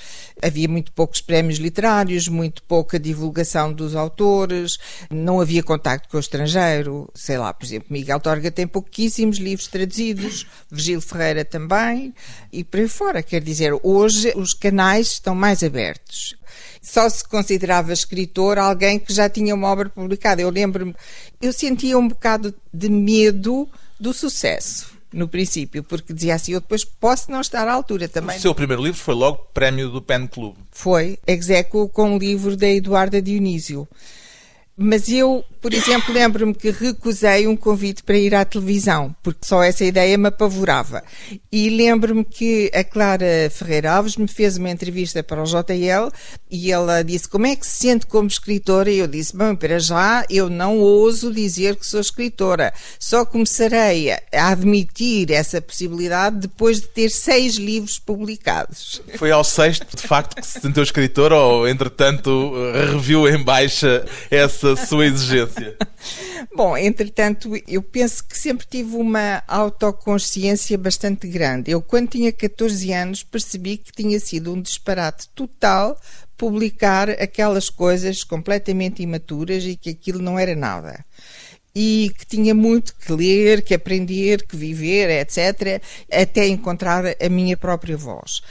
Havia 0.43 0.69
muito 0.69 0.91
poucos 0.93 1.21
prémios 1.21 1.59
literários, 1.59 2.27
muito 2.27 2.63
pouca 2.63 2.99
divulgação 2.99 3.73
dos 3.73 3.95
autores, 3.95 4.79
não 5.11 5.39
havia 5.41 5.63
contacto 5.63 6.09
com 6.09 6.17
o 6.17 6.21
estrangeiro. 6.21 7.11
Sei 7.15 7.37
lá, 7.37 7.53
por 7.53 7.67
exemplo, 7.67 7.89
Miguel 7.91 8.21
Torga 8.21 8.51
tem 8.51 8.67
pouquíssimos 8.67 9.37
livros 9.37 9.69
traduzidos, 9.69 10.47
Virgílio 10.71 11.03
Ferreira 11.03 11.45
também, 11.45 12.15
e 12.51 12.65
por 12.65 12.81
aí 12.81 12.89
fora. 12.89 13.23
Quer 13.23 13.43
dizer, 13.43 13.79
hoje 13.83 14.33
os 14.35 14.55
canais 14.55 15.09
estão 15.09 15.35
mais 15.35 15.63
abertos 15.63 16.40
só 16.81 17.09
se 17.09 17.23
considerava 17.25 17.93
escritor 17.93 18.59
alguém 18.59 18.99
que 18.99 19.13
já 19.13 19.29
tinha 19.29 19.55
uma 19.55 19.69
obra 19.69 19.89
publicada. 19.89 20.41
Eu 20.41 20.51
lembro-me, 20.51 20.95
eu 21.41 21.53
sentia 21.53 21.99
um 21.99 22.09
bocado 22.09 22.55
de 22.73 22.89
medo 22.89 23.69
do 23.99 24.13
sucesso 24.13 24.99
no 25.13 25.29
princípio, 25.29 25.83
porque 25.83 26.13
dizia 26.13 26.35
assim, 26.35 26.53
eu 26.53 26.61
depois 26.61 26.85
posso 26.85 27.31
não 27.31 27.41
estar 27.41 27.67
à 27.67 27.73
altura 27.73 28.09
também. 28.09 28.39
O 28.39 28.41
seu 28.41 28.55
primeiro 28.55 28.83
livro 28.83 28.99
foi 28.99 29.15
logo 29.15 29.39
prémio 29.53 29.91
do 29.91 30.01
Pen 30.01 30.27
Club. 30.27 30.55
Foi, 30.71 31.19
execo 31.27 31.89
com 31.89 32.15
o 32.15 32.19
livro 32.19 32.57
da 32.57 32.69
Eduarda 32.69 33.21
Dionísio. 33.21 33.89
Mas 34.77 35.09
eu, 35.11 35.45
por 35.61 35.75
exemplo, 35.75 36.15
lembro-me 36.15 36.55
que 36.55 36.71
recusei 36.71 37.47
um 37.47 37.57
convite 37.57 38.03
para 38.03 38.17
ir 38.17 38.35
à 38.35 38.45
televisão, 38.45 39.15
porque 39.23 39.41
só 39.45 39.63
essa 39.63 39.85
ideia 39.85 40.17
me 40.17 40.29
apavorava. 40.29 41.03
E 41.53 41.69
lembro-me 41.69 42.25
que 42.25 42.71
a 42.75 42.83
Clara 42.83 43.51
Ferreira 43.51 43.93
Alves 43.93 44.17
me 44.17 44.27
fez 44.27 44.57
uma 44.57 44.71
entrevista 44.71 45.23
para 45.23 45.43
o 45.43 45.47
JL 45.47 46.11
e 46.51 46.73
ela 46.73 47.03
disse 47.03 47.29
como 47.29 47.47
é 47.47 47.55
que 47.55 47.67
se 47.67 47.89
sente 47.89 48.07
como 48.07 48.29
escritora? 48.29 48.91
E 48.91 48.99
eu 48.99 49.07
disse, 49.07 49.37
bom, 49.37 49.55
para 49.55 49.79
já 49.79 50.25
eu 50.31 50.49
não 50.49 50.79
ouso 50.79 51.33
dizer 51.33 51.77
que 51.77 51.87
sou 51.87 52.01
escritora. 52.01 52.73
Só 52.99 53.25
começarei 53.25 54.13
a 54.13 54.49
admitir 54.49 55.31
essa 55.31 55.61
possibilidade 55.61 56.37
depois 56.39 56.81
de 56.81 56.89
ter 56.89 57.11
seis 57.11 57.57
livros 57.57 57.99
publicados. 57.99 59.03
Foi 59.17 59.31
ao 59.31 59.45
sexto, 59.45 59.87
de 59.95 60.03
facto, 60.03 60.37
que 60.37 60.47
se 60.47 60.61
sentiu 60.61 60.83
escritora 60.83 61.37
ou, 61.37 61.69
entretanto, 61.69 62.53
reviu 62.91 63.29
em 63.29 63.43
baixa 63.43 64.07
essa 64.31 64.75
sua 64.77 65.07
exigência? 65.07 65.50
Bom, 66.55 66.77
entretanto, 66.77 67.51
eu 67.67 67.83
penso 67.83 68.25
que 68.25 68.37
sempre 68.37 68.67
tive 68.69 68.97
uma 68.97 69.43
autoconsciência 69.47 70.77
bastante 70.79 71.29
grande. 71.29 71.71
Eu, 71.71 71.83
quando 71.83 72.11
tinha 72.11 72.33
14 72.33 72.93
anos, 72.93 73.23
percebi 73.23 73.77
que 73.77 73.93
tinha 73.93 74.19
sido 74.19 74.53
um 74.53 74.61
disparate 74.61 75.29
total 75.35 75.99
publicar 76.37 77.11
aquelas 77.11 77.69
coisas 77.69 78.25
completamente 78.25 79.03
imaturas 79.03 79.65
e 79.65 79.77
que 79.77 79.91
aquilo 79.91 80.23
não 80.23 80.39
era 80.39 80.57
nada 80.57 81.05
e 81.75 82.13
que 82.19 82.27
tinha 82.27 82.55
muito 82.55 82.95
que 82.97 83.13
ler, 83.13 83.63
que 83.63 83.75
aprender, 83.75 84.45
que 84.47 84.57
viver, 84.57 85.09
etc., 85.21 85.81
até 86.11 86.47
encontrar 86.49 87.05
a 87.21 87.29
minha 87.29 87.57
própria 87.57 87.97
voz. 87.97 88.43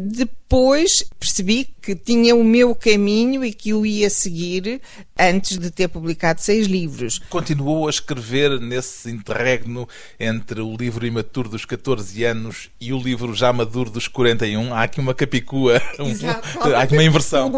Depois 0.00 1.02
percebi 1.18 1.68
que 1.82 1.96
tinha 1.96 2.36
o 2.36 2.44
meu 2.44 2.72
caminho 2.72 3.44
e 3.44 3.52
que 3.52 3.74
o 3.74 3.84
ia 3.84 4.08
seguir 4.08 4.80
antes 5.18 5.58
de 5.58 5.72
ter 5.72 5.88
publicado 5.88 6.40
seis 6.40 6.68
livros. 6.68 7.18
Continuou 7.28 7.88
a 7.88 7.90
escrever 7.90 8.60
nesse 8.60 9.10
interregno 9.10 9.88
entre 10.20 10.60
o 10.60 10.76
livro 10.76 11.04
imaturo 11.04 11.48
dos 11.48 11.64
14 11.64 12.24
anos 12.24 12.70
e 12.80 12.92
o 12.92 12.98
livro 12.98 13.34
já 13.34 13.52
maduro 13.52 13.90
dos 13.90 14.06
41. 14.06 14.72
Há 14.72 14.84
aqui 14.84 15.00
uma 15.00 15.14
capicua, 15.14 15.82
um, 15.98 16.74
há 16.76 16.82
aqui 16.82 16.94
uma 16.94 17.02
inversão. 17.02 17.50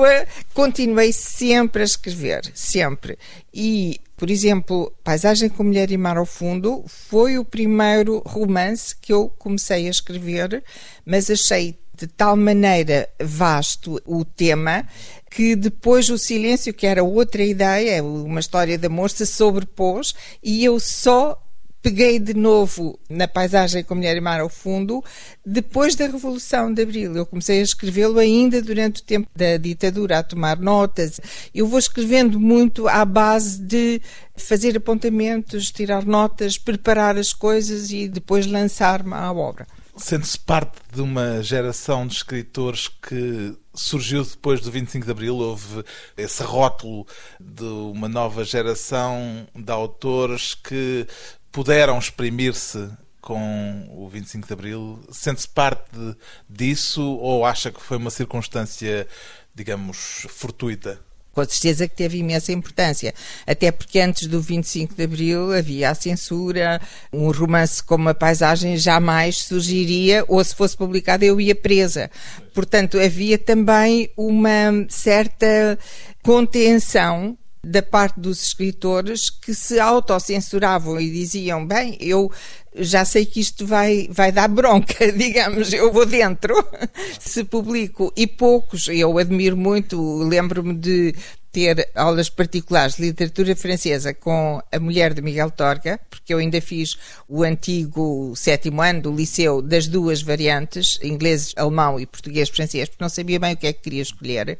Continuei 0.54 1.12
sempre 1.12 1.82
a 1.82 1.84
escrever, 1.84 2.50
sempre. 2.54 3.18
E 3.52 4.00
por 4.16 4.30
exemplo, 4.30 4.92
Paisagem 5.02 5.48
com 5.48 5.64
Mulher 5.64 5.90
e 5.90 5.96
Mar 5.96 6.18
ao 6.18 6.26
Fundo 6.26 6.84
foi 6.86 7.38
o 7.38 7.44
primeiro 7.44 8.22
romance 8.26 8.94
que 8.94 9.12
eu 9.12 9.30
comecei 9.38 9.86
a 9.86 9.90
escrever, 9.90 10.62
mas 11.06 11.30
achei 11.30 11.74
de 12.00 12.06
tal 12.06 12.34
maneira 12.34 13.06
vasto 13.20 14.00
o 14.06 14.24
tema 14.24 14.86
que 15.30 15.54
depois 15.54 16.08
o 16.08 16.16
silêncio, 16.16 16.72
que 16.72 16.86
era 16.86 17.04
outra 17.04 17.44
ideia, 17.44 18.02
uma 18.02 18.40
história 18.40 18.78
de 18.78 18.86
amor, 18.86 19.10
se 19.10 19.26
sobrepôs 19.26 20.14
e 20.42 20.64
eu 20.64 20.80
só 20.80 21.38
peguei 21.82 22.18
de 22.18 22.34
novo 22.34 22.98
na 23.08 23.28
paisagem 23.28 23.82
com 23.84 23.94
Mulher 23.94 24.16
e 24.16 24.20
Mar 24.20 24.40
ao 24.40 24.48
fundo 24.48 25.02
depois 25.44 25.94
da 25.94 26.06
Revolução 26.06 26.72
de 26.72 26.82
Abril. 26.82 27.14
Eu 27.14 27.26
comecei 27.26 27.60
a 27.60 27.62
escrevê-lo 27.62 28.18
ainda 28.18 28.60
durante 28.62 29.00
o 29.00 29.04
tempo 29.04 29.28
da 29.36 29.56
ditadura, 29.56 30.18
a 30.18 30.22
tomar 30.22 30.58
notas. 30.58 31.20
Eu 31.54 31.66
vou 31.66 31.78
escrevendo 31.78 32.40
muito 32.40 32.88
à 32.88 33.04
base 33.04 33.60
de 33.60 34.00
fazer 34.36 34.76
apontamentos, 34.76 35.70
tirar 35.70 36.04
notas, 36.04 36.58
preparar 36.58 37.16
as 37.16 37.32
coisas 37.32 37.90
e 37.90 38.08
depois 38.08 38.46
lançar-me 38.46 39.14
à 39.14 39.32
obra. 39.32 39.66
Sente-se 40.00 40.38
parte 40.38 40.78
de 40.90 41.02
uma 41.02 41.42
geração 41.42 42.06
de 42.06 42.14
escritores 42.14 42.88
que 42.88 43.54
surgiu 43.74 44.24
depois 44.24 44.60
do 44.60 44.70
25 44.70 45.04
de 45.04 45.12
Abril, 45.12 45.36
houve 45.36 45.84
esse 46.16 46.42
rótulo 46.42 47.06
de 47.38 47.64
uma 47.64 48.08
nova 48.08 48.42
geração 48.42 49.46
de 49.54 49.70
autores 49.70 50.54
que 50.54 51.06
puderam 51.52 51.98
exprimir-se 51.98 52.90
com 53.20 53.86
o 53.90 54.08
25 54.08 54.46
de 54.46 54.52
Abril? 54.54 55.04
Sente-se 55.12 55.48
parte 55.48 56.16
disso 56.48 57.02
ou 57.02 57.44
acha 57.44 57.70
que 57.70 57.80
foi 57.80 57.98
uma 57.98 58.10
circunstância, 58.10 59.06
digamos, 59.54 60.26
fortuita? 60.30 60.98
Com 61.32 61.44
certeza 61.44 61.86
que 61.86 61.94
teve 61.94 62.18
imensa 62.18 62.52
importância, 62.52 63.14
até 63.46 63.70
porque 63.70 64.00
antes 64.00 64.26
do 64.26 64.40
25 64.40 64.94
de 64.94 65.04
Abril 65.04 65.52
havia 65.52 65.90
a 65.90 65.94
censura, 65.94 66.80
um 67.12 67.30
romance 67.30 67.82
como 67.82 68.08
a 68.08 68.14
paisagem 68.14 68.76
jamais 68.76 69.38
surgiria, 69.38 70.24
ou 70.26 70.42
se 70.42 70.54
fosse 70.54 70.76
publicado 70.76 71.24
eu 71.24 71.40
ia 71.40 71.54
presa. 71.54 72.10
Portanto, 72.52 72.98
havia 72.98 73.38
também 73.38 74.10
uma 74.16 74.86
certa 74.88 75.78
contenção 76.22 77.36
da 77.62 77.82
parte 77.82 78.18
dos 78.18 78.42
escritores 78.42 79.28
que 79.28 79.54
se 79.54 79.78
autocensuravam 79.78 81.00
e 81.00 81.10
diziam: 81.10 81.66
Bem, 81.66 81.96
eu 82.00 82.30
já 82.74 83.04
sei 83.04 83.26
que 83.26 83.40
isto 83.40 83.66
vai, 83.66 84.08
vai 84.10 84.32
dar 84.32 84.48
bronca, 84.48 85.10
digamos, 85.12 85.72
eu 85.72 85.92
vou 85.92 86.06
dentro 86.06 86.54
se 87.20 87.44
publico. 87.44 88.12
E 88.16 88.26
poucos, 88.26 88.88
eu 88.88 89.18
admiro 89.18 89.56
muito, 89.56 90.18
lembro-me 90.18 90.74
de 90.74 91.14
ter 91.52 91.90
aulas 91.94 92.30
particulares 92.30 92.94
de 92.94 93.02
literatura 93.02 93.56
francesa 93.56 94.14
com 94.14 94.62
a 94.70 94.78
mulher 94.78 95.12
de 95.12 95.20
Miguel 95.20 95.50
Torga, 95.50 95.98
porque 96.08 96.32
eu 96.32 96.38
ainda 96.38 96.60
fiz 96.60 96.96
o 97.28 97.42
antigo 97.42 98.32
sétimo 98.36 98.80
ano 98.80 99.02
do 99.02 99.12
liceu 99.12 99.60
das 99.60 99.88
duas 99.88 100.22
variantes, 100.22 100.98
inglês, 101.02 101.52
alemão 101.56 101.98
e 101.98 102.06
português, 102.06 102.48
francês, 102.48 102.88
porque 102.88 103.02
não 103.02 103.08
sabia 103.08 103.40
bem 103.40 103.54
o 103.54 103.56
que 103.56 103.66
é 103.66 103.72
que 103.72 103.82
queria 103.82 104.02
escolher 104.02 104.58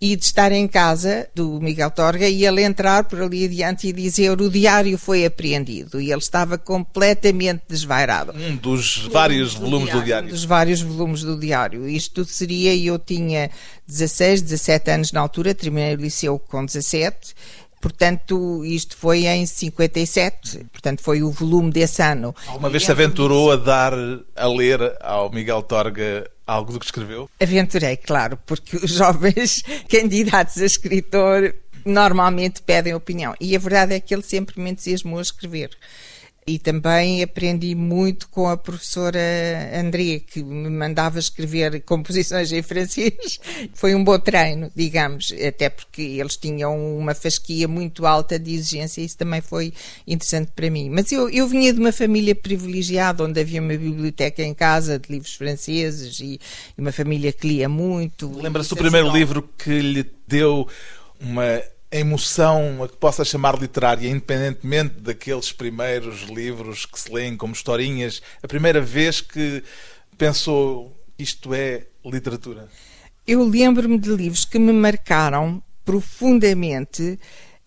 e 0.00 0.14
de 0.14 0.24
estar 0.24 0.52
em 0.52 0.68
casa 0.68 1.28
do 1.34 1.60
Miguel 1.60 1.90
Torga 1.90 2.28
e 2.28 2.46
ele 2.46 2.62
entrar 2.62 3.04
por 3.04 3.20
ali 3.20 3.46
adiante 3.46 3.88
e 3.88 3.92
dizer 3.92 4.40
o 4.40 4.48
diário 4.48 4.96
foi 4.96 5.26
apreendido 5.26 6.00
e 6.00 6.12
ele 6.12 6.20
estava 6.20 6.56
completamente 6.56 7.62
desvairado. 7.68 8.32
Um 8.32 8.56
dos 8.56 9.08
vários 9.10 9.54
do 9.54 9.62
volumes 9.62 9.86
diário, 9.86 10.00
do 10.00 10.04
diário. 10.04 10.28
Um 10.28 10.30
dos 10.30 10.44
vários 10.44 10.80
volumes 10.80 11.22
do 11.22 11.36
diário. 11.38 11.88
Isto 11.88 12.24
seria, 12.24 12.76
eu 12.76 12.98
tinha 12.98 13.50
16, 13.88 14.42
17 14.42 14.90
anos 14.90 15.12
na 15.12 15.20
altura, 15.20 15.52
terminei 15.52 15.94
o 15.94 15.98
liceu 15.98 16.38
com 16.38 16.64
17 16.64 17.34
Portanto, 17.80 18.64
isto 18.64 18.96
foi 18.96 19.26
em 19.26 19.46
57, 19.46 20.66
portanto, 20.72 21.00
foi 21.00 21.22
o 21.22 21.30
volume 21.30 21.70
desse 21.70 22.02
ano. 22.02 22.34
Alguma 22.48 22.68
vez 22.68 22.84
se 22.84 22.90
aventurou 22.90 23.52
a 23.52 23.56
dar 23.56 23.92
a 24.34 24.46
ler 24.48 24.96
ao 25.00 25.30
Miguel 25.30 25.62
Torga 25.62 26.28
algo 26.48 26.72
do 26.72 26.80
que 26.80 26.86
escreveu? 26.86 27.30
Aventurei, 27.40 27.96
claro, 27.96 28.38
porque 28.46 28.76
os 28.76 28.90
jovens 28.90 29.62
candidatos 29.88 30.56
a 30.58 30.64
escritor 30.64 31.54
normalmente 31.84 32.62
pedem 32.62 32.94
opinião. 32.94 33.34
E 33.40 33.54
a 33.54 33.58
verdade 33.58 33.94
é 33.94 34.00
que 34.00 34.14
ele 34.14 34.22
sempre 34.22 34.60
me 34.60 34.70
entusiasmou 34.70 35.18
a 35.18 35.22
escrever. 35.22 35.70
E 36.48 36.58
também 36.58 37.22
aprendi 37.22 37.74
muito 37.74 38.26
com 38.30 38.48
a 38.48 38.56
professora 38.56 39.18
André, 39.74 40.20
que 40.20 40.42
me 40.42 40.70
mandava 40.70 41.18
escrever 41.18 41.80
composições 41.84 42.50
em 42.50 42.62
francês. 42.62 43.38
Foi 43.74 43.94
um 43.94 44.02
bom 44.02 44.18
treino, 44.18 44.72
digamos, 44.74 45.30
até 45.46 45.68
porque 45.68 46.00
eles 46.00 46.38
tinham 46.38 46.96
uma 46.96 47.14
fasquia 47.14 47.68
muito 47.68 48.06
alta 48.06 48.38
de 48.38 48.54
exigência, 48.54 49.02
e 49.02 49.04
isso 49.04 49.18
também 49.18 49.42
foi 49.42 49.74
interessante 50.06 50.50
para 50.56 50.70
mim. 50.70 50.88
Mas 50.88 51.12
eu, 51.12 51.28
eu 51.28 51.46
vinha 51.46 51.70
de 51.70 51.80
uma 51.80 51.92
família 51.92 52.34
privilegiada, 52.34 53.24
onde 53.24 53.38
havia 53.38 53.60
uma 53.60 53.76
biblioteca 53.76 54.42
em 54.42 54.54
casa 54.54 54.98
de 54.98 55.12
livros 55.12 55.34
franceses 55.34 56.18
e, 56.18 56.40
e 56.78 56.80
uma 56.80 56.92
família 56.92 57.30
que 57.30 57.46
lia 57.46 57.68
muito. 57.68 58.32
Lembra-se 58.40 58.70
do 58.70 58.76
primeiro 58.76 59.12
livro 59.12 59.46
que 59.58 59.80
lhe 59.80 60.10
deu 60.26 60.66
uma 61.20 61.60
emoção 61.90 62.82
a 62.82 62.88
que 62.88 62.96
possa 62.96 63.24
chamar 63.24 63.58
literária, 63.58 64.08
independentemente 64.08 65.00
daqueles 65.00 65.52
primeiros 65.52 66.22
livros 66.22 66.84
que 66.84 67.00
se 67.00 67.12
leem 67.12 67.36
como 67.36 67.54
historinhas, 67.54 68.20
a 68.42 68.48
primeira 68.48 68.80
vez 68.80 69.20
que 69.20 69.62
pensou 70.16 70.94
isto 71.18 71.54
é 71.54 71.86
literatura? 72.04 72.68
Eu 73.26 73.42
lembro-me 73.42 73.98
de 73.98 74.10
livros 74.10 74.44
que 74.44 74.58
me 74.58 74.72
marcaram 74.72 75.62
profundamente, 75.84 77.18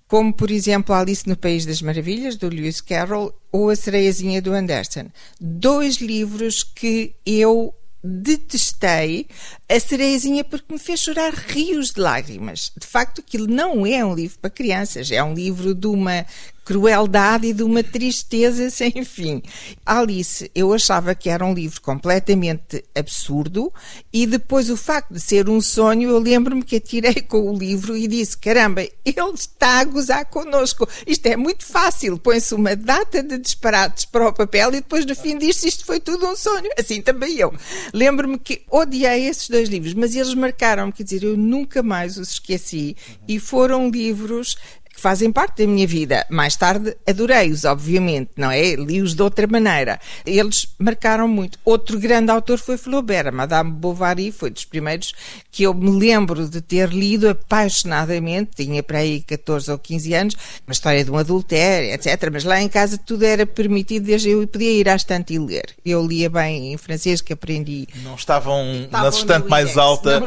como 0.08 0.34
por 0.34 0.52
exemplo 0.52 0.94
Alice 0.94 1.28
no 1.28 1.36
País 1.36 1.66
das 1.66 1.82
Maravilhas, 1.82 2.36
do 2.36 2.50
Lewis 2.50 2.82
Carroll, 2.82 3.34
ou 3.52 3.70
A 3.70 3.76
Sereiazinha 3.76 4.42
do 4.42 4.54
Anderson. 4.54 5.10
Dois 5.40 5.98
livros 5.98 6.64
que 6.64 7.16
eu 7.26 7.74
detestei 8.04 9.28
a 9.70 9.80
cerezinha 9.80 10.44
porque 10.44 10.74
me 10.74 10.80
fez 10.80 11.02
chorar 11.02 11.34
rios 11.34 11.92
de 11.92 12.02
lágrimas. 12.02 12.72
De 12.78 12.88
facto, 12.88 13.22
aquilo 13.22 13.48
não 13.48 13.86
é 13.86 14.04
um 14.04 14.16
livro 14.16 14.40
para 14.40 14.50
crianças, 14.50 15.12
é 15.12 15.24
um 15.24 15.34
livro 15.34 15.76
de 15.76 15.88
uma 15.88 16.26
crueldade 16.72 17.48
e 17.48 17.54
de 17.54 17.64
uma 17.64 17.84
tristeza 17.84 18.70
sem 18.70 19.04
fim. 19.04 19.44
Alice, 19.86 20.50
eu 20.56 20.74
achava 20.74 21.14
que 21.14 21.30
era 21.30 21.46
um 21.46 21.54
livro 21.54 21.82
completamente 21.82 22.82
absurdo 22.96 23.74
e 24.14 24.26
depois 24.26 24.70
o 24.70 24.78
facto 24.78 25.14
de 25.14 25.20
ser 25.20 25.50
um 25.50 25.60
sonho, 25.60 26.10
eu 26.10 26.18
lembro-me 26.18 26.64
que 26.64 26.78
atirei 26.78 27.16
com 27.28 27.52
o 27.52 27.58
livro 27.58 27.98
e 27.98 28.08
disse, 28.08 28.38
caramba, 28.38 28.84
ele 29.04 29.34
está 29.36 29.82
a 29.82 29.84
gozar 29.84 30.26
connosco. 30.28 30.88
Isto 31.06 31.26
é 31.26 31.36
muito 31.36 31.66
fácil, 31.66 32.18
põe-se 32.18 32.56
uma 32.56 32.74
data 32.74 33.22
de 33.22 33.38
disparates 33.38 34.06
para 34.06 34.30
o 34.30 34.34
papel 34.34 34.70
e 34.70 34.76
depois 34.76 35.06
no 35.06 35.14
fim 35.14 35.38
diz 35.38 35.62
isto 35.66 35.86
foi 35.86 36.00
tudo 36.00 36.26
um 36.26 36.38
sonho. 36.38 36.70
Assim 36.80 37.02
também 37.02 37.36
eu. 37.36 37.54
Lembro-me 37.94 38.40
que 38.40 38.62
odiei 38.72 39.28
esses 39.28 39.50
dois 39.50 39.68
livros, 39.68 39.94
mas 39.94 40.16
eles 40.16 40.34
marcaram-me, 40.34 40.94
quer 40.94 41.04
dizer, 41.04 41.24
eu 41.24 41.36
nunca 41.36 41.84
mais 41.84 42.18
os 42.18 42.32
esqueci 42.32 42.96
e 43.28 43.40
foram 43.40 43.90
livros 43.90 44.56
que 44.94 45.00
fazem 45.00 45.32
parte 45.32 45.64
da 45.64 45.68
minha 45.72 45.88
vida. 45.88 46.26
Mais 46.30 46.56
tarde 46.56 46.96
adorei-os, 47.08 47.66
obviamente, 47.66 48.32
não 48.36 48.52
é? 48.52 48.76
Li-os 48.76 49.16
de 49.16 49.22
outra 49.22 49.48
maneira. 49.48 50.00
Eles 50.26 50.68
marcaram 50.78 51.28
muito. 51.28 51.58
Outro 51.64 52.00
grande 52.00 52.32
autor 52.32 52.60
foi 52.60 52.78
Flaubert. 52.78 53.28
A 53.28 53.32
Madame 53.32 53.72
Bovary 53.72 54.32
foi 54.32 54.50
dos 54.50 54.66
primeiros 54.66 55.14
que 55.52 55.64
eu 55.64 55.74
me 55.74 55.92
lembro 55.92 56.48
de 56.48 56.62
ter 56.62 56.90
lido 56.90 57.30
apaixonadamente. 57.30 58.52
Tinha 58.56 58.84
para 58.84 59.00
aí 59.00 59.22
14 59.22 59.72
ou 59.72 59.78
15 59.78 60.14
anos, 60.14 60.36
uma 60.68 60.74
história 60.74 61.04
de 61.04 61.12
um 61.12 61.18
adultério, 61.18 61.94
etc. 61.94 62.30
Mas 62.32 62.44
lá 62.44 62.62
em 62.62 62.68
casa 62.68 62.98
tudo 62.98 63.24
era 63.24 63.46
permitido, 63.46 64.06
desde 64.06 64.30
eu 64.30 64.48
podia 64.48 64.72
ir 64.72 64.90
à 64.90 64.96
estante 64.96 65.34
e 65.34 65.40
ler. 65.40 65.76
Eu 65.86 66.06
lia 66.06 66.30
bem 66.30 66.74
em 66.74 66.78
francês, 66.78 67.22
que 67.22 67.34
aprendi. 67.34 67.88
Não 68.04 68.16
estavam, 68.16 68.84
estavam 68.84 69.10
na 69.10 69.10
estante 69.10 69.50
mais 69.50 69.78
alta 69.78 70.22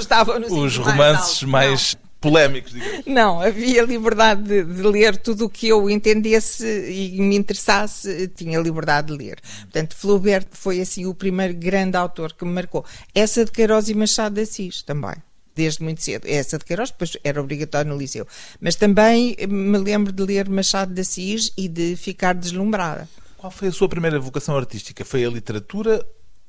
os 0.51 0.77
romances 0.77 1.43
mais, 1.43 1.95
mais 1.95 2.04
polémicos, 2.25 2.73
digamos. 2.73 3.05
Não, 3.05 3.39
havia 3.39 3.83
liberdade 3.83 4.43
de, 4.43 4.65
de, 4.65 4.83
ler 4.83 5.15
tudo 5.19 5.45
o 5.45 5.51
que 5.51 5.69
eu 5.69 5.91
entendesse 5.91 6.67
e 6.91 7.21
me 7.21 7.37
interessasse, 7.37 8.29
tinha 8.29 8.59
liberdade 8.59 9.09
de 9.09 9.19
ler. 9.19 9.39
Portanto, 9.61 9.95
Flaubert 9.95 10.47
foi 10.53 10.81
assim 10.81 11.05
o 11.05 11.13
primeiro 11.15 11.53
grande 11.53 11.99
autor 11.99 12.33
que 12.33 12.47
me 12.47 12.53
marcou. 12.53 12.83
Essa 13.15 13.45
de 13.45 13.51
Queiroz 13.51 13.91
e 13.91 13.95
Machado 13.95 14.37
de 14.37 14.41
Assis 14.41 14.83
também 14.83 15.17
desde 15.55 15.85
muito 15.85 16.03
cedo. 16.03 16.27
Essa 16.27 16.59
de 16.59 16.65
Queiroz, 16.65 16.91
depois 16.91 17.17
era 17.23 17.41
obrigatório 17.41 17.89
no 17.89 17.97
liceu. 17.97 18.27
Mas 18.61 18.75
também 18.75 19.37
me 19.49 19.79
lembro 19.79 20.13
de 20.13 20.21
ler 20.21 20.49
Machado 20.49 20.93
de 20.93 21.01
Assis 21.03 21.53
e 21.57 21.69
de 21.69 21.95
ficar 21.95 22.35
deslumbrada. 22.35 23.09
Qual 23.37 23.53
foi 23.53 23.69
a 23.69 23.73
sua 23.73 23.89
primeira 23.89 24.19
vocação 24.19 24.57
artística? 24.57 25.05
Foi 25.05 25.25
a 25.25 25.31
literatura 25.31 26.05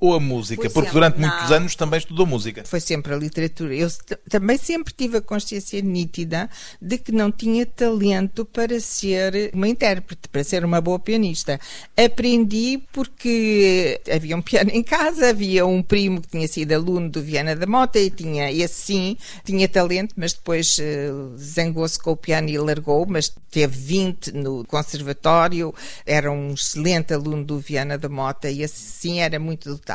ou 0.05 0.15
a 0.15 0.19
música? 0.19 0.69
Porque 0.69 0.89
sempre, 0.89 0.91
durante 0.91 1.19
não. 1.19 1.27
muitos 1.27 1.51
anos 1.51 1.75
também 1.75 1.97
estudou 1.97 2.25
música. 2.25 2.63
Foi 2.65 2.79
sempre 2.79 3.13
a 3.13 3.17
literatura. 3.17 3.73
Eu 3.75 3.89
também 4.29 4.57
sempre 4.57 4.93
tive 4.93 5.17
a 5.17 5.21
consciência 5.21 5.81
nítida 5.81 6.49
de 6.81 6.97
que 6.97 7.11
não 7.11 7.31
tinha 7.31 7.65
talento 7.65 8.45
para 8.45 8.79
ser 8.79 9.51
uma 9.53 9.67
intérprete, 9.67 10.29
para 10.29 10.43
ser 10.43 10.63
uma 10.63 10.79
boa 10.81 10.99
pianista. 10.99 11.59
Aprendi 11.97 12.81
porque 12.91 13.99
havia 14.11 14.35
um 14.35 14.41
piano 14.41 14.71
em 14.71 14.83
casa, 14.83 15.29
havia 15.29 15.65
um 15.65 15.81
primo 15.81 16.21
que 16.21 16.29
tinha 16.29 16.47
sido 16.47 16.73
aluno 16.73 17.09
do 17.09 17.21
Viana 17.21 17.55
da 17.55 17.65
Mota 17.65 17.99
e 17.99 18.09
tinha, 18.09 18.51
esse 18.51 18.85
sim, 18.85 19.17
tinha 19.43 19.67
talento, 19.67 20.13
mas 20.15 20.33
depois 20.33 20.77
eh, 20.79 21.09
zangou-se 21.37 21.97
com 21.99 22.11
o 22.11 22.17
piano 22.17 22.49
e 22.49 22.57
largou, 22.57 23.05
mas 23.07 23.33
teve 23.49 23.75
20 23.77 24.31
no 24.33 24.65
conservatório, 24.65 25.73
era 26.05 26.31
um 26.31 26.53
excelente 26.53 27.13
aluno 27.13 27.43
do 27.43 27.59
Viana 27.59 27.97
da 27.97 28.09
Mota 28.09 28.49
e 28.49 28.61
esse 28.61 28.79
sim 28.79 29.19
era 29.19 29.39
muito 29.39 29.69
dotado. 29.69 29.94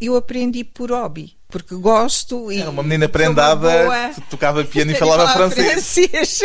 Eu 0.00 0.16
aprendi 0.16 0.64
por 0.64 0.90
hobby. 0.90 1.36
Porque 1.48 1.74
gosto 1.76 2.50
e. 2.50 2.60
Era 2.60 2.70
uma 2.70 2.82
menina 2.82 3.08
prendada 3.08 3.84
boa- 3.84 4.08
que 4.10 4.20
tocava 4.22 4.64
piano 4.64 4.90
e 4.90 4.94
falava 4.96 5.32
francês. 5.32 5.70
francês. 5.70 6.40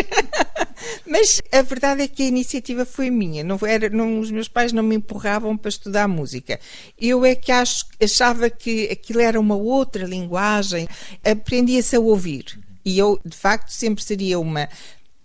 Mas 1.05 1.41
a 1.51 1.61
verdade 1.63 2.03
é 2.03 2.07
que 2.07 2.23
a 2.23 2.27
iniciativa 2.27 2.85
foi 2.85 3.09
minha. 3.09 3.43
Não 3.43 3.57
era, 3.65 3.89
não, 3.89 4.19
os 4.19 4.29
meus 4.29 4.47
pais 4.47 4.71
não 4.71 4.83
me 4.83 4.95
empurravam 4.95 5.57
para 5.57 5.69
estudar 5.69 6.07
música. 6.07 6.59
Eu 6.99 7.25
é 7.25 7.33
que 7.33 7.51
acho, 7.51 7.85
achava 8.01 8.49
que 8.49 8.87
aquilo 8.91 9.19
era 9.19 9.39
uma 9.39 9.55
outra 9.55 10.05
linguagem. 10.05 10.87
Aprendia-se 11.23 11.95
a 11.95 11.99
ouvir. 11.99 12.59
E 12.85 12.97
eu, 12.97 13.19
de 13.25 13.35
facto, 13.35 13.69
sempre 13.69 14.03
seria 14.03 14.39
uma 14.39 14.69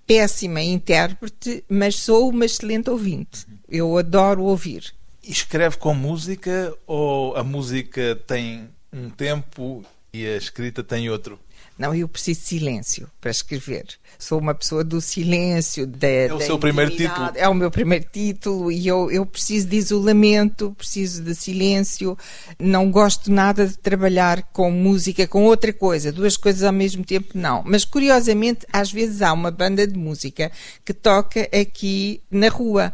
péssima 0.07 0.63
intérprete, 0.63 1.65
mas 1.69 1.97
sou 1.97 2.31
uma 2.31 2.47
excelente 2.47 2.89
ouvinte. 2.91 3.47
Eu 3.69 3.97
adoro 3.99 4.45
ouvir. 4.45 4.95
Escreve 5.27 5.77
com 5.79 5.95
música 5.95 6.77
ou 6.87 7.35
a 7.37 7.43
música 7.43 8.21
tem 8.27 8.69
um 8.93 9.09
tempo 9.09 9.85
e 10.13 10.27
a 10.27 10.37
escrita 10.37 10.83
tem 10.83 11.09
outro? 11.11 11.39
Não, 11.77 11.93
eu 11.93 12.07
preciso 12.07 12.41
de 12.41 12.47
silêncio 12.47 13.11
para 13.21 13.33
escrever. 13.33 13.87
Sou 14.17 14.39
uma 14.39 14.55
pessoa 14.55 14.85
do 14.85 15.01
silêncio, 15.01 15.87
da. 15.89 16.07
É 16.07 16.33
o 16.33 16.41
seu 16.41 16.57
primeiro 16.57 16.93
título. 16.93 17.33
É 17.35 17.49
o 17.49 17.55
meu 17.55 17.69
primeiro 17.69 18.07
título 18.13 18.71
e 18.71 18.87
eu, 18.87 19.11
eu 19.11 19.27
preciso 19.27 19.67
de 19.67 19.77
isolamento, 19.77 20.73
preciso 20.79 21.21
de 21.21 21.35
silêncio. 21.35 22.17
Não 22.61 22.93
gosto 22.93 23.33
nada 23.33 23.67
de 23.67 23.77
trabalhar 23.77 24.45
com 24.53 24.71
música, 24.71 25.27
com 25.27 25.45
outra 25.45 25.73
coisa. 25.73 26.13
Duas 26.13 26.37
coisas 26.37 26.63
ao 26.63 26.73
mesmo 26.73 27.05
tempo, 27.05 27.31
não. 27.35 27.65
Mas 27.67 27.85
curiosamente, 27.85 28.65
às 28.73 28.93
vezes 28.93 29.21
há 29.21 29.33
uma 29.33 29.51
banda 29.51 29.85
de 29.85 29.99
música 29.99 30.53
que 30.85 30.95
toca 30.95 31.49
aqui 31.53 32.23
na 32.31 32.49
rua. 32.49 32.93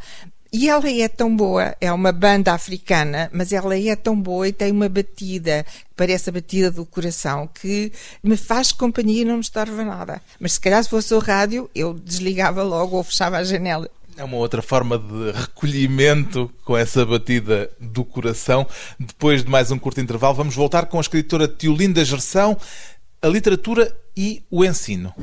E 0.52 0.68
ela 0.68 0.90
é 0.90 1.08
tão 1.08 1.34
boa, 1.36 1.76
é 1.80 1.92
uma 1.92 2.10
banda 2.10 2.52
africana, 2.52 3.30
mas 3.32 3.52
ela 3.52 3.78
é 3.78 3.94
tão 3.94 4.20
boa 4.20 4.48
e 4.48 4.52
tem 4.52 4.72
uma 4.72 4.88
batida, 4.88 5.64
parece 5.96 6.28
a 6.28 6.32
batida 6.32 6.72
do 6.72 6.84
coração, 6.84 7.48
que 7.54 7.92
me 8.20 8.36
faz 8.36 8.72
companhia 8.72 9.22
e 9.22 9.24
não 9.24 9.34
me 9.34 9.40
estorva 9.42 9.84
nada. 9.84 10.20
Mas 10.40 10.54
se 10.54 10.60
calhar 10.60 10.82
se 10.82 10.90
fosse 10.90 11.14
o 11.14 11.20
rádio, 11.20 11.70
eu 11.72 11.94
desligava 11.94 12.64
logo 12.64 12.96
ou 12.96 13.04
fechava 13.04 13.36
a 13.36 13.44
janela. 13.44 13.88
É 14.16 14.24
uma 14.24 14.38
outra 14.38 14.60
forma 14.60 14.98
de 14.98 15.30
recolhimento 15.30 16.50
com 16.64 16.76
essa 16.76 17.06
batida 17.06 17.70
do 17.80 18.04
coração. 18.04 18.66
Depois 18.98 19.44
de 19.44 19.50
mais 19.50 19.70
um 19.70 19.78
curto 19.78 20.00
intervalo, 20.00 20.34
vamos 20.34 20.56
voltar 20.56 20.86
com 20.86 20.98
a 20.98 21.00
escritora 21.00 21.46
Tiolinda 21.46 22.04
Gerção, 22.04 22.56
a 23.22 23.28
literatura 23.28 23.96
e 24.16 24.42
o 24.50 24.64
ensino. 24.64 25.14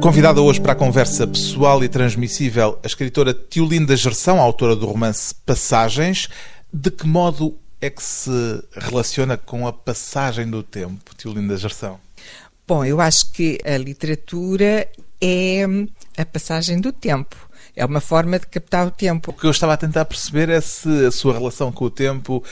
Convidada 0.00 0.40
hoje 0.40 0.60
para 0.60 0.72
a 0.72 0.76
conversa 0.76 1.26
pessoal 1.26 1.82
e 1.82 1.88
transmissível, 1.88 2.78
a 2.84 2.86
escritora 2.86 3.34
Tiolinda 3.34 3.96
Gerção, 3.96 4.40
autora 4.40 4.76
do 4.76 4.86
romance 4.86 5.34
Passagens. 5.44 6.28
De 6.72 6.88
que 6.90 7.04
modo 7.04 7.58
é 7.80 7.90
que 7.90 8.02
se 8.02 8.30
relaciona 8.74 9.36
com 9.36 9.66
a 9.66 9.72
passagem 9.72 10.48
do 10.48 10.62
tempo, 10.62 11.14
Tiolinda 11.16 11.56
Gerção? 11.56 11.98
Bom, 12.66 12.84
eu 12.84 13.00
acho 13.00 13.32
que 13.32 13.58
a 13.64 13.76
literatura 13.76 14.88
é 15.20 15.64
a 16.16 16.24
passagem 16.24 16.80
do 16.80 16.92
tempo. 16.92 17.36
É 17.74 17.84
uma 17.84 18.00
forma 18.00 18.38
de 18.38 18.46
captar 18.46 18.86
o 18.86 18.92
tempo. 18.92 19.32
O 19.32 19.34
que 19.34 19.46
eu 19.46 19.50
estava 19.50 19.74
a 19.74 19.76
tentar 19.76 20.04
perceber 20.04 20.48
é 20.48 20.60
se 20.60 21.06
a 21.06 21.10
sua 21.10 21.32
relação 21.32 21.72
com 21.72 21.84
o 21.84 21.90
tempo 21.90 22.42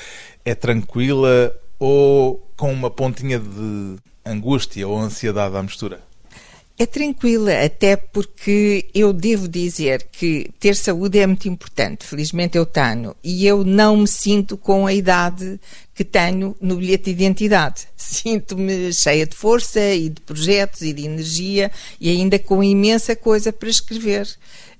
é 0.45 0.55
tranquila 0.55 1.55
ou 1.79 2.45
com 2.57 2.73
uma 2.73 2.91
pontinha 2.91 3.39
de 3.39 3.97
angústia 4.25 4.87
ou 4.89 4.99
ansiedade 4.99 5.57
à 5.57 5.63
mistura. 5.63 6.01
É 6.79 6.85
tranquila, 6.85 7.65
até 7.65 7.97
porque 7.97 8.85
eu 8.95 9.11
devo 9.11 9.49
dizer 9.49 10.07
que 10.13 10.51
ter 10.61 10.77
saúde 10.77 11.19
é 11.19 11.27
muito 11.27 11.49
importante. 11.49 12.05
Felizmente 12.05 12.59
eu 12.59 12.67
tenho. 12.67 13.17
E 13.25 13.47
eu 13.47 13.65
não 13.65 13.97
me 13.97 14.07
sinto 14.07 14.59
com 14.59 14.87
a 14.87 14.93
idade 14.93 15.59
que 15.95 16.05
tenho 16.05 16.55
no 16.61 16.77
bilhete 16.77 17.05
de 17.05 17.11
identidade. 17.13 17.87
Sinto-me 17.97 18.93
cheia 18.93 19.25
de 19.27 19.35
força 19.35 19.81
e 19.95 20.11
de 20.11 20.21
projetos 20.21 20.83
e 20.83 20.93
de 20.93 21.07
energia 21.07 21.71
e 21.99 22.11
ainda 22.11 22.39
com 22.39 22.63
imensa 22.63 23.17
coisa 23.17 23.51
para 23.51 23.71
escrever. 23.71 24.29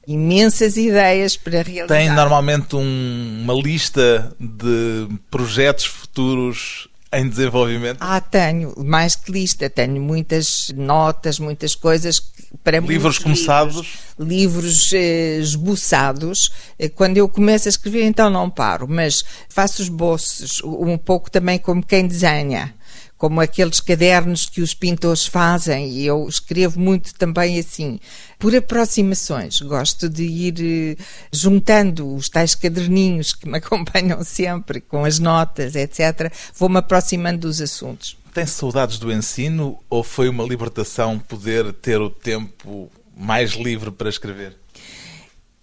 Imensas 0.07 0.77
ideias 0.77 1.37
para 1.37 1.63
realizar. 1.63 1.87
Tem 1.99 2.11
normalmente 2.15 2.77
um- 2.77 3.41
uma 3.43 3.55
lista 3.55 4.37
de 4.39 5.09
projetos 5.31 5.87
futuros 5.87 6.89
em 7.13 7.29
desenvolvimento? 7.29 7.99
Ah, 8.01 8.21
tenho, 8.21 8.75
mais 8.79 9.15
que 9.17 9.31
lista, 9.31 9.71
tenho 9.71 10.01
muitas 10.01 10.71
notas, 10.75 11.39
muitas 11.39 11.75
coisas 11.75 12.21
para 12.65 12.81
Livros 12.81 13.19
começados? 13.19 13.77
livros, 14.19 14.65
livros, 14.65 14.93
eh, 14.93 15.39
esboçados. 15.39 16.51
Eh, 16.79 16.89
Quando 16.89 17.17
eu 17.17 17.29
começo 17.29 17.69
a 17.69 17.71
escrever, 17.71 18.05
então 18.05 18.29
não 18.31 18.51
paro, 18.51 18.87
mas 18.89 19.25
faço 19.49 19.83
esboços, 19.83 20.63
um 20.65 20.99
pouco 20.99 21.31
também 21.31 21.59
como 21.59 21.85
quem 21.85 22.07
desenha. 22.07 22.75
Como 23.17 23.41
aqueles 23.41 23.81
cadernos 23.81 24.47
que 24.47 24.61
os 24.61 24.75
pintores 24.75 25.27
fazem, 25.27 25.89
e 25.89 26.07
eu 26.07 26.29
escrevo 26.29 26.79
muito 26.79 27.15
também 27.15 27.59
assim, 27.59 27.99
por 28.39 28.55
aproximações. 28.55 29.61
Gosto 29.61 30.09
de 30.09 30.25
ir 30.25 30.55
eh, 30.99 31.03
juntando 31.33 32.15
os 32.15 32.29
tais 32.29 32.55
caderninhos 32.55 33.33
que 33.33 33.49
me 33.49 33.57
acompanham 33.59 34.23
sempre, 34.23 34.81
com 34.81 35.05
as 35.05 35.19
notas, 35.19 35.75
etc. 35.75 36.33
Vou-me 36.55 36.79
aproximando 36.79 37.41
dos 37.41 37.61
assuntos. 37.61 38.17
Tem 38.35 38.45
saudades 38.45 38.99
do 38.99 39.11
ensino 39.11 39.79
ou 39.89 40.05
foi 40.05 40.29
uma 40.29 40.45
libertação 40.45 41.19
poder 41.19 41.73
ter 41.73 41.99
o 41.99 42.11
tempo 42.11 42.91
mais 43.17 43.53
livre 43.53 43.91
para 43.91 44.11
escrever? 44.11 44.55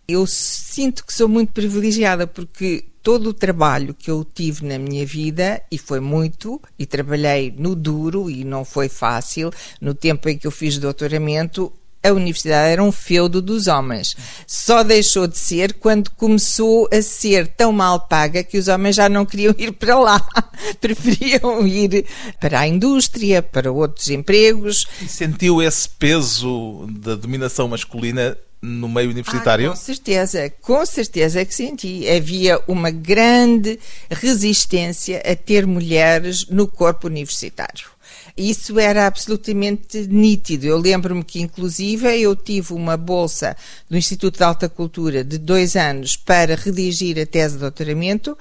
Eu 0.08 0.28
sinto 0.28 1.06
que 1.06 1.14
sou 1.14 1.28
muito 1.28 1.54
privilegiada 1.54 2.28
porque 2.28 2.86
todo 3.04 3.28
o 3.28 3.34
trabalho 3.34 3.94
que 3.94 4.10
eu 4.10 4.24
tive 4.24 4.66
na 4.66 4.80
minha 4.80 5.06
vida, 5.06 5.62
e 5.70 5.78
foi 5.78 6.00
muito, 6.00 6.62
e 6.80 6.86
trabalhei 6.86 7.54
no 7.56 7.76
duro 7.76 8.30
e 8.30 8.46
não 8.46 8.64
foi 8.64 8.88
fácil, 8.88 9.52
no 9.82 9.94
tempo 9.94 10.30
em 10.30 10.38
que 10.38 10.48
eu 10.48 10.52
fiz 10.52 10.78
doutoramento, 10.78 11.72
a 12.04 12.12
universidade 12.12 12.72
era 12.72 12.84
um 12.84 12.92
feudo 12.92 13.42
dos 13.42 13.68
homens. 13.68 14.16
Só 14.46 14.84
deixou 14.84 15.26
de 15.26 15.38
ser 15.38 15.74
quando 15.74 16.12
começou 16.12 16.88
a 16.92 17.02
ser 17.02 17.48
tão 17.48 17.72
mal 17.72 18.08
paga 18.08 18.44
que 18.44 18.58
os 18.58 18.68
homens 18.68 18.98
já 18.98 19.08
não 19.08 19.26
queriam 19.26 19.56
ir 19.58 19.72
para 19.72 19.98
lá. 19.98 20.22
Preferiam 20.82 21.66
ir 21.66 22.06
para 22.42 22.60
a 22.60 22.68
indústria, 22.68 23.42
para 23.42 23.72
outros 23.72 24.10
empregos. 24.10 24.86
E 25.02 25.08
sentiu 25.08 25.62
esse 25.62 25.88
peso 25.88 26.88
da 26.90 27.16
dominação 27.16 27.70
masculina 27.70 28.38
no 28.64 28.88
meio 28.88 29.10
universitário? 29.10 29.68
Ah, 29.68 29.70
com 29.72 29.76
certeza, 29.76 30.50
com 30.62 30.86
certeza 30.86 31.44
que 31.44 31.54
senti. 31.54 32.10
Havia 32.10 32.62
uma 32.66 32.90
grande 32.90 33.78
resistência 34.10 35.22
a 35.26 35.36
ter 35.36 35.68
mulheres 35.68 36.48
no 36.48 36.66
corpo 36.66 37.08
universitário. 37.08 37.92
Isso 38.38 38.80
era 38.80 39.06
absolutamente 39.06 40.08
nítido. 40.08 40.66
Eu 40.66 40.78
lembro-me 40.78 41.24
que, 41.24 41.42
inclusive, 41.42 42.08
eu 42.20 42.36
tive 42.36 42.74
uma 42.74 42.96
bolsa 42.96 43.56
do 43.90 43.98
Instituto 43.98 44.38
de 44.38 44.44
Alta 44.44 44.70
Cultura 44.70 45.24
de 45.24 45.38
dois 45.38 45.76
anos 45.76 46.16
para 46.16 46.56
redigir 46.56 47.20
a 47.20 47.26
tese 47.26 47.56
de 47.56 47.60
doutoramento. 47.60 48.36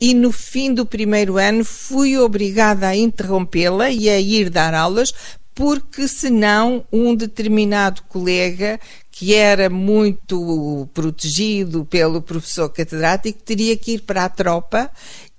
E 0.00 0.14
no 0.14 0.32
fim 0.32 0.74
do 0.74 0.84
primeiro 0.84 1.36
ano 1.36 1.64
fui 1.64 2.18
obrigada 2.18 2.88
a 2.88 2.96
interrompê-la 2.96 3.90
e 3.90 4.10
a 4.10 4.18
ir 4.18 4.50
dar 4.50 4.74
aulas 4.74 5.12
porque 5.56 6.06
senão 6.06 6.84
um 6.92 7.14
determinado 7.14 8.02
colega 8.02 8.78
que 9.10 9.34
era 9.34 9.70
muito 9.70 10.86
protegido 10.92 11.86
pelo 11.86 12.20
professor 12.20 12.68
catedrático, 12.68 13.42
teria 13.42 13.74
que 13.74 13.92
ir 13.92 14.00
para 14.02 14.26
a 14.26 14.28
tropa 14.28 14.90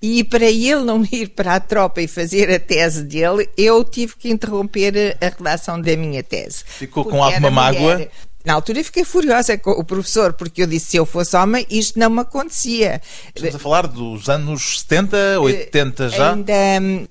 e 0.01 0.23
para 0.23 0.45
ele 0.45 0.83
não 0.83 1.05
ir 1.13 1.29
para 1.29 1.53
a 1.53 1.59
tropa 1.59 2.01
e 2.01 2.07
fazer 2.07 2.49
a 2.49 2.59
tese 2.59 3.03
dele, 3.03 3.47
eu 3.55 3.83
tive 3.83 4.15
que 4.15 4.31
interromper 4.31 5.15
a 5.21 5.29
redação 5.29 5.79
da 5.79 5.95
minha 5.95 6.23
tese. 6.23 6.63
Ficou 6.65 7.05
com 7.05 7.23
alguma 7.23 7.51
mágoa? 7.51 8.09
Na 8.43 8.53
altura 8.53 8.83
fiquei 8.83 9.03
furiosa 9.03 9.55
com 9.55 9.71
o 9.71 9.83
professor, 9.83 10.33
porque 10.33 10.63
eu 10.63 10.67
disse: 10.67 10.91
se 10.91 10.97
eu 10.97 11.05
fosse 11.05 11.35
homem, 11.35 11.63
isto 11.69 11.99
não 11.99 12.09
me 12.09 12.21
acontecia. 12.21 13.01
Estamos 13.35 13.55
a 13.55 13.59
falar 13.59 13.85
dos 13.87 14.29
anos 14.29 14.79
70, 14.79 15.41
80 15.41 16.09
já? 16.09 16.33
Ainda 16.33 16.53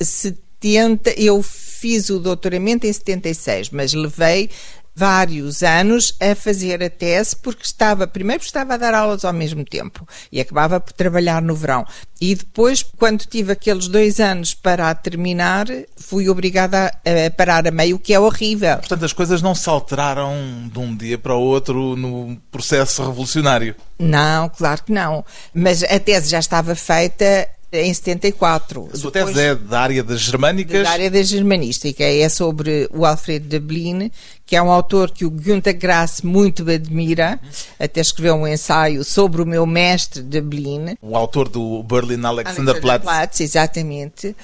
70, 0.01 1.11
hum, 1.11 1.13
eu 1.17 1.45
fiz 1.77 2.09
o 2.11 2.19
doutoramento 2.19 2.87
em 2.87 2.93
76, 2.93 3.71
mas 3.71 3.93
levei 3.93 4.51
vários 4.97 5.63
anos 5.63 6.17
a 6.19 6.35
fazer 6.35 6.83
a 6.83 6.89
tese 6.89 7.37
porque 7.37 7.65
estava, 7.65 8.07
primeiro 8.07 8.43
estava 8.43 8.75
a 8.75 8.77
dar 8.79 8.95
aulas 8.95 9.27
ao 9.27 9.33
mesmo 9.33 9.63
tempo 9.63 10.09
e 10.33 10.41
acabava 10.41 10.81
por 10.81 10.95
trabalhar 10.95 11.43
no 11.43 11.55
verão. 11.55 11.85
E 12.19 12.35
depois, 12.35 12.83
quando 12.83 13.27
tive 13.27 13.53
aqueles 13.53 13.89
dois 13.89 14.19
anos 14.21 14.55
para 14.55 14.95
terminar, 14.95 15.67
fui 15.99 16.31
obrigada 16.31 16.87
a 16.87 17.31
parar 17.37 17.69
a 17.69 17.71
meio, 17.71 17.97
o 17.97 17.99
que 17.99 18.15
é 18.15 18.19
horrível. 18.19 18.79
Portanto, 18.79 19.05
as 19.05 19.13
coisas 19.13 19.43
não 19.43 19.55
se 19.55 19.69
alteraram 19.69 20.35
de 20.73 20.79
um 20.79 20.97
dia 20.97 21.19
para 21.19 21.35
o 21.35 21.43
outro 21.43 21.95
no 21.95 22.41
processo 22.51 23.05
revolucionário? 23.05 23.77
Não, 23.99 24.49
claro 24.49 24.83
que 24.83 24.93
não. 24.93 25.23
Mas 25.53 25.83
a 25.83 26.01
tese 26.01 26.31
já 26.31 26.39
estava 26.39 26.75
feita 26.75 27.47
em 27.73 27.93
74. 27.93 28.89
A 28.93 28.97
sua 28.97 29.11
Depois, 29.11 29.35
tese 29.35 29.49
é 29.49 29.55
da 29.55 29.81
área 29.81 30.03
das 30.03 30.21
germânicas? 30.21 30.83
Da 30.83 30.91
área 30.91 31.11
da 31.11 31.23
germanística. 31.23 32.05
É 32.05 32.29
sobre 32.29 32.89
o 32.93 33.05
Alfred 33.05 33.47
Dublin, 33.47 34.11
que 34.45 34.55
é 34.55 34.63
um 34.63 34.71
autor 34.71 35.11
que 35.11 35.25
o 35.25 35.31
Günter 35.31 35.77
Grass 35.77 36.23
muito 36.23 36.69
admira. 36.71 37.39
Até 37.79 38.01
escreveu 38.01 38.37
um 38.37 38.47
ensaio 38.47 39.05
sobre 39.05 39.43
o 39.43 39.47
meu 39.47 39.67
mestre 39.67 40.23
Dublin. 40.23 40.97
O 41.03 41.17
autor 41.17 41.49
do 41.49 41.83
Berlin 41.83 42.25
Alexanderplatz. 42.25 43.07
Alexanderplatz, 43.07 43.41
exatamente. 43.41 44.37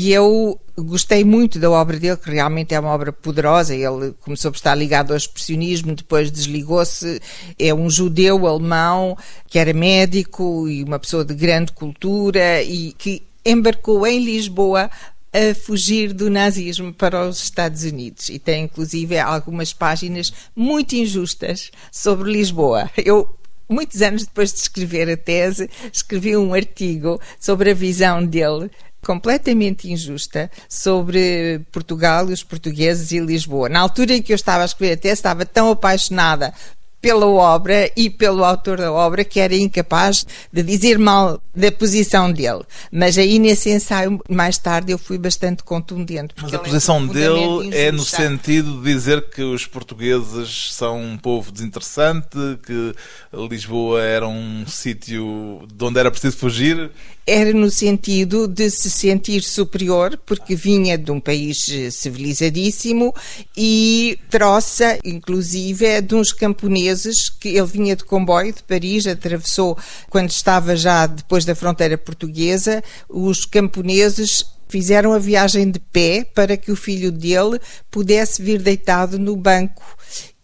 E 0.00 0.12
eu 0.12 0.60
gostei 0.76 1.24
muito 1.24 1.58
da 1.58 1.68
obra 1.68 1.98
dele, 1.98 2.16
que 2.16 2.30
realmente 2.30 2.72
é 2.72 2.78
uma 2.78 2.90
obra 2.90 3.12
poderosa. 3.12 3.74
Ele 3.74 4.14
começou 4.20 4.52
por 4.52 4.56
estar 4.56 4.76
ligado 4.76 5.10
ao 5.10 5.16
expressionismo, 5.16 5.92
depois 5.92 6.30
desligou-se. 6.30 7.20
É 7.58 7.74
um 7.74 7.90
judeu 7.90 8.46
alemão 8.46 9.18
que 9.48 9.58
era 9.58 9.72
médico 9.72 10.68
e 10.68 10.84
uma 10.84 11.00
pessoa 11.00 11.24
de 11.24 11.34
grande 11.34 11.72
cultura 11.72 12.62
e 12.62 12.92
que 12.92 13.24
embarcou 13.44 14.06
em 14.06 14.24
Lisboa 14.24 14.88
a 15.32 15.52
fugir 15.52 16.12
do 16.12 16.30
nazismo 16.30 16.94
para 16.94 17.28
os 17.28 17.42
Estados 17.42 17.82
Unidos 17.82 18.28
e 18.28 18.38
tem 18.38 18.64
inclusive 18.64 19.18
algumas 19.18 19.72
páginas 19.72 20.32
muito 20.54 20.94
injustas 20.94 21.72
sobre 21.90 22.30
Lisboa. 22.30 22.88
Eu 22.96 23.28
muitos 23.68 24.00
anos 24.00 24.24
depois 24.24 24.52
de 24.52 24.60
escrever 24.60 25.10
a 25.10 25.16
tese, 25.16 25.68
escrevi 25.92 26.36
um 26.36 26.54
artigo 26.54 27.20
sobre 27.38 27.72
a 27.72 27.74
visão 27.74 28.24
dele 28.24 28.70
completamente 29.04 29.90
injusta 29.90 30.50
sobre 30.68 31.60
Portugal 31.70 32.28
e 32.30 32.32
os 32.32 32.42
portugueses 32.42 33.12
e 33.12 33.18
Lisboa. 33.18 33.68
Na 33.68 33.80
altura 33.80 34.14
em 34.14 34.22
que 34.22 34.32
eu 34.32 34.36
estava 34.36 34.62
a 34.62 34.66
escrever 34.66 34.94
a 34.94 34.96
tese, 34.96 35.14
estava 35.14 35.46
tão 35.46 35.70
apaixonada 35.70 36.52
pela 37.00 37.26
obra 37.26 37.90
e 37.96 38.10
pelo 38.10 38.44
autor 38.44 38.78
da 38.78 38.92
obra 38.92 39.24
que 39.24 39.40
era 39.40 39.54
incapaz 39.54 40.26
de 40.52 40.62
dizer 40.62 40.98
mal 40.98 41.40
da 41.54 41.70
posição 41.70 42.32
dele. 42.32 42.62
Mas 42.90 43.16
aí 43.18 43.38
nesse 43.38 43.70
ensaio, 43.70 44.20
mais 44.28 44.58
tarde, 44.58 44.92
eu 44.92 44.98
fui 44.98 45.18
bastante 45.18 45.62
contundente. 45.62 46.34
Mas 46.40 46.52
a 46.52 46.58
posição 46.58 47.04
é 47.04 47.06
dele 47.12 47.70
é 47.72 47.92
no 47.92 48.04
sentido 48.04 48.80
de 48.82 48.92
dizer 48.92 49.30
que 49.30 49.42
os 49.42 49.66
portugueses 49.66 50.72
são 50.72 51.00
um 51.00 51.16
povo 51.16 51.52
desinteressante, 51.52 52.36
que 52.64 52.94
Lisboa 53.32 54.02
era 54.02 54.26
um 54.26 54.66
sítio 54.66 55.66
de 55.72 55.84
onde 55.84 55.98
era 55.98 56.10
preciso 56.10 56.36
fugir? 56.36 56.90
era 57.28 57.52
no 57.52 57.70
sentido 57.70 58.48
de 58.48 58.70
se 58.70 58.90
sentir 58.90 59.42
superior, 59.42 60.18
porque 60.24 60.56
vinha 60.56 60.96
de 60.96 61.10
um 61.10 61.20
país 61.20 61.68
eh, 61.70 61.90
civilizadíssimo 61.90 63.14
e 63.54 64.18
troça, 64.30 64.98
inclusive, 65.04 66.00
de 66.00 66.14
uns 66.14 66.32
camponeses 66.32 66.87
que 67.28 67.48
ele 67.48 67.66
vinha 67.66 67.96
de 67.96 68.04
comboio 68.04 68.52
de 68.52 68.62
Paris, 68.62 69.06
atravessou 69.06 69.76
quando 70.08 70.30
estava 70.30 70.76
já 70.76 71.06
depois 71.06 71.44
da 71.44 71.54
fronteira 71.54 71.96
portuguesa, 71.96 72.82
os 73.08 73.44
camponeses 73.44 74.44
fizeram 74.68 75.12
a 75.12 75.18
viagem 75.18 75.70
de 75.70 75.80
pé 75.80 76.24
para 76.34 76.56
que 76.56 76.70
o 76.70 76.76
filho 76.76 77.10
dele 77.10 77.60
pudesse 77.90 78.42
vir 78.42 78.60
deitado 78.60 79.18
no 79.18 79.34
banco. 79.34 79.84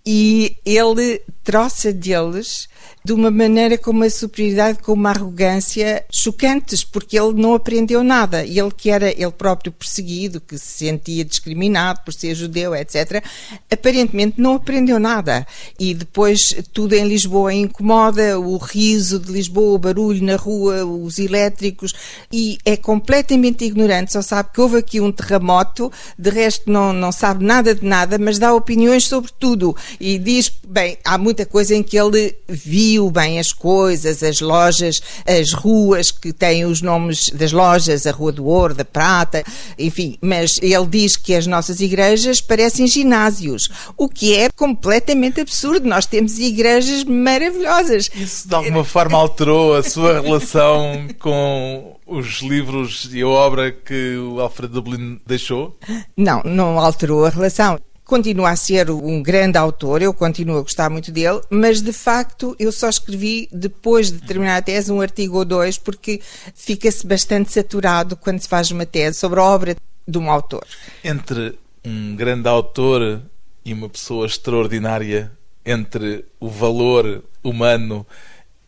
E 0.06 0.56
ele 0.64 1.22
troça 1.42 1.92
deles 1.92 2.68
de 3.04 3.12
uma 3.12 3.30
maneira 3.30 3.76
com 3.76 3.90
uma 3.90 4.08
superioridade, 4.08 4.78
com 4.78 4.92
uma 4.92 5.10
arrogância 5.10 6.04
chocantes, 6.10 6.84
porque 6.84 7.18
ele 7.18 7.34
não 7.34 7.54
aprendeu 7.54 8.02
nada. 8.02 8.44
Ele 8.44 8.70
que 8.74 8.90
era 8.90 9.10
ele 9.10 9.30
próprio 9.30 9.72
perseguido, 9.72 10.40
que 10.40 10.56
se 10.58 10.86
sentia 10.86 11.24
discriminado 11.24 12.00
por 12.04 12.14
ser 12.14 12.34
judeu, 12.34 12.74
etc., 12.74 13.22
aparentemente 13.70 14.40
não 14.40 14.54
aprendeu 14.54 14.98
nada. 14.98 15.46
E 15.78 15.92
depois 15.94 16.56
tudo 16.72 16.94
em 16.94 17.06
Lisboa 17.06 17.52
incomoda, 17.52 18.38
o 18.38 18.56
riso 18.56 19.18
de 19.18 19.32
Lisboa, 19.32 19.74
o 19.74 19.78
barulho 19.78 20.24
na 20.24 20.36
rua, 20.36 20.84
os 20.84 21.18
elétricos, 21.18 21.92
e 22.32 22.58
é 22.64 22.76
completamente 22.76 23.64
ignorante, 23.64 24.12
só 24.12 24.22
sabe 24.22 24.50
que 24.52 24.60
houve 24.60 24.78
aqui 24.78 25.00
um 25.00 25.12
terremoto, 25.12 25.90
de 26.18 26.30
resto 26.30 26.70
não, 26.70 26.92
não 26.92 27.12
sabe 27.12 27.44
nada 27.44 27.74
de 27.74 27.84
nada, 27.84 28.18
mas 28.18 28.38
dá 28.38 28.54
opiniões 28.54 29.06
sobre 29.06 29.30
tudo. 29.38 29.76
E 30.00 30.18
diz, 30.18 30.50
bem, 30.66 30.96
há 31.04 31.18
muita 31.18 31.44
coisa 31.44 31.74
em 31.74 31.82
que 31.82 31.98
ele 31.98 32.34
viu 32.48 32.73
viu 32.74 33.08
bem 33.08 33.38
as 33.38 33.52
coisas, 33.52 34.20
as 34.20 34.40
lojas, 34.40 35.00
as 35.24 35.52
ruas 35.52 36.10
que 36.10 36.32
têm 36.32 36.64
os 36.64 36.82
nomes 36.82 37.30
das 37.30 37.52
lojas, 37.52 38.04
a 38.04 38.10
Rua 38.10 38.32
do 38.32 38.46
Ouro, 38.46 38.74
da 38.74 38.84
Prata, 38.84 39.44
enfim, 39.78 40.18
mas 40.20 40.58
ele 40.60 40.86
diz 40.88 41.16
que 41.16 41.36
as 41.36 41.46
nossas 41.46 41.78
igrejas 41.78 42.40
parecem 42.40 42.88
ginásios, 42.88 43.68
o 43.96 44.08
que 44.08 44.34
é 44.34 44.50
completamente 44.50 45.40
absurdo. 45.40 45.88
Nós 45.88 46.04
temos 46.04 46.40
igrejas 46.40 47.04
maravilhosas. 47.04 48.10
Isso 48.12 48.48
de 48.48 48.54
alguma 48.56 48.82
forma 48.82 49.16
alterou 49.16 49.76
a 49.76 49.82
sua 49.84 50.20
relação 50.20 51.06
com 51.20 51.96
os 52.04 52.42
livros 52.42 53.08
e 53.12 53.22
a 53.22 53.28
obra 53.28 53.70
que 53.70 54.16
o 54.16 54.40
Alfred 54.40 54.72
Dublin 54.72 55.20
deixou? 55.24 55.78
Não, 56.16 56.42
não 56.44 56.80
alterou 56.80 57.24
a 57.24 57.30
relação 57.30 57.78
continua 58.04 58.50
a 58.50 58.56
ser 58.56 58.90
um 58.90 59.22
grande 59.22 59.56
autor, 59.56 60.02
eu 60.02 60.12
continuo 60.12 60.58
a 60.58 60.62
gostar 60.62 60.90
muito 60.90 61.10
dele, 61.10 61.40
mas 61.48 61.80
de 61.80 61.92
facto 61.92 62.54
eu 62.58 62.70
só 62.70 62.88
escrevi 62.88 63.48
depois 63.50 64.12
de 64.12 64.20
terminar 64.20 64.58
a 64.58 64.62
tese 64.62 64.92
um 64.92 65.00
artigo 65.00 65.38
ou 65.38 65.44
dois, 65.44 65.78
porque 65.78 66.20
fica-se 66.54 67.06
bastante 67.06 67.50
saturado 67.50 68.16
quando 68.16 68.40
se 68.40 68.48
faz 68.48 68.70
uma 68.70 68.84
tese 68.84 69.18
sobre 69.18 69.40
a 69.40 69.44
obra 69.44 69.76
de 70.06 70.18
um 70.18 70.30
autor. 70.30 70.66
Entre 71.02 71.58
um 71.84 72.14
grande 72.14 72.48
autor 72.48 73.22
e 73.64 73.72
uma 73.72 73.88
pessoa 73.88 74.26
extraordinária, 74.26 75.32
entre 75.64 76.26
o 76.38 76.48
valor 76.48 77.24
humano 77.42 78.06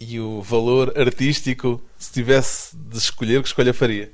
e 0.01 0.19
o 0.19 0.41
valor 0.41 0.99
artístico, 0.99 1.81
se 1.99 2.13
tivesse 2.13 2.77
de 2.77 2.97
escolher, 2.97 3.43
que 3.43 3.49
escolha 3.49 3.75
faria? 3.75 4.11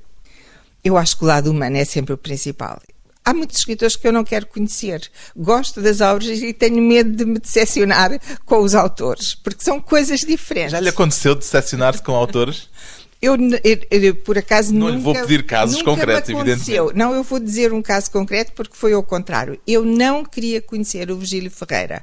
Eu 0.85 0.97
acho 0.97 1.17
que 1.17 1.25
o 1.25 1.27
lado 1.27 1.51
humano 1.51 1.77
é 1.77 1.85
sempre 1.85 2.13
o 2.13 2.19
principal. 2.19 2.81
Há 3.25 3.33
muitos 3.33 3.59
escritores 3.59 3.95
que 3.95 4.07
eu 4.07 4.13
não 4.13 4.25
quero 4.25 4.47
conhecer. 4.47 5.09
Gosto 5.37 5.81
das 5.81 6.01
obras 6.01 6.41
e 6.41 6.53
tenho 6.53 6.83
medo 6.83 7.11
de 7.11 7.25
me 7.25 7.39
decepcionar 7.39 8.19
com 8.45 8.59
os 8.59 8.75
autores, 8.75 9.35
porque 9.35 9.63
são 9.63 9.81
coisas 9.81 10.21
diferentes. 10.21 10.73
Já 10.73 10.81
lhe 10.81 10.89
aconteceu 10.89 11.35
decepcionar-se 11.35 12.03
com 12.03 12.13
autores? 12.13 12.69
Eu, 13.23 13.37
eu, 13.37 14.03
eu, 14.03 14.15
por 14.17 14.37
acaso 14.37 14.75
não 14.75 14.89
nunca, 14.89 14.97
lhe 14.97 15.01
vou 15.01 15.15
pedir 15.15 15.47
casos 15.47 15.81
concretos, 15.81 16.29
evidentemente. 16.29 16.93
Não, 16.97 17.15
eu 17.15 17.23
vou 17.23 17.39
dizer 17.39 17.73
um 17.73 17.81
caso 17.81 18.11
concreto 18.11 18.51
porque 18.53 18.77
foi 18.77 18.93
ao 18.95 19.03
contrário. 19.05 19.61
Eu 19.65 19.85
não 19.85 20.25
queria 20.25 20.61
conhecer 20.61 21.09
o 21.09 21.17
Virgílio 21.17 21.49
Ferreira 21.49 22.03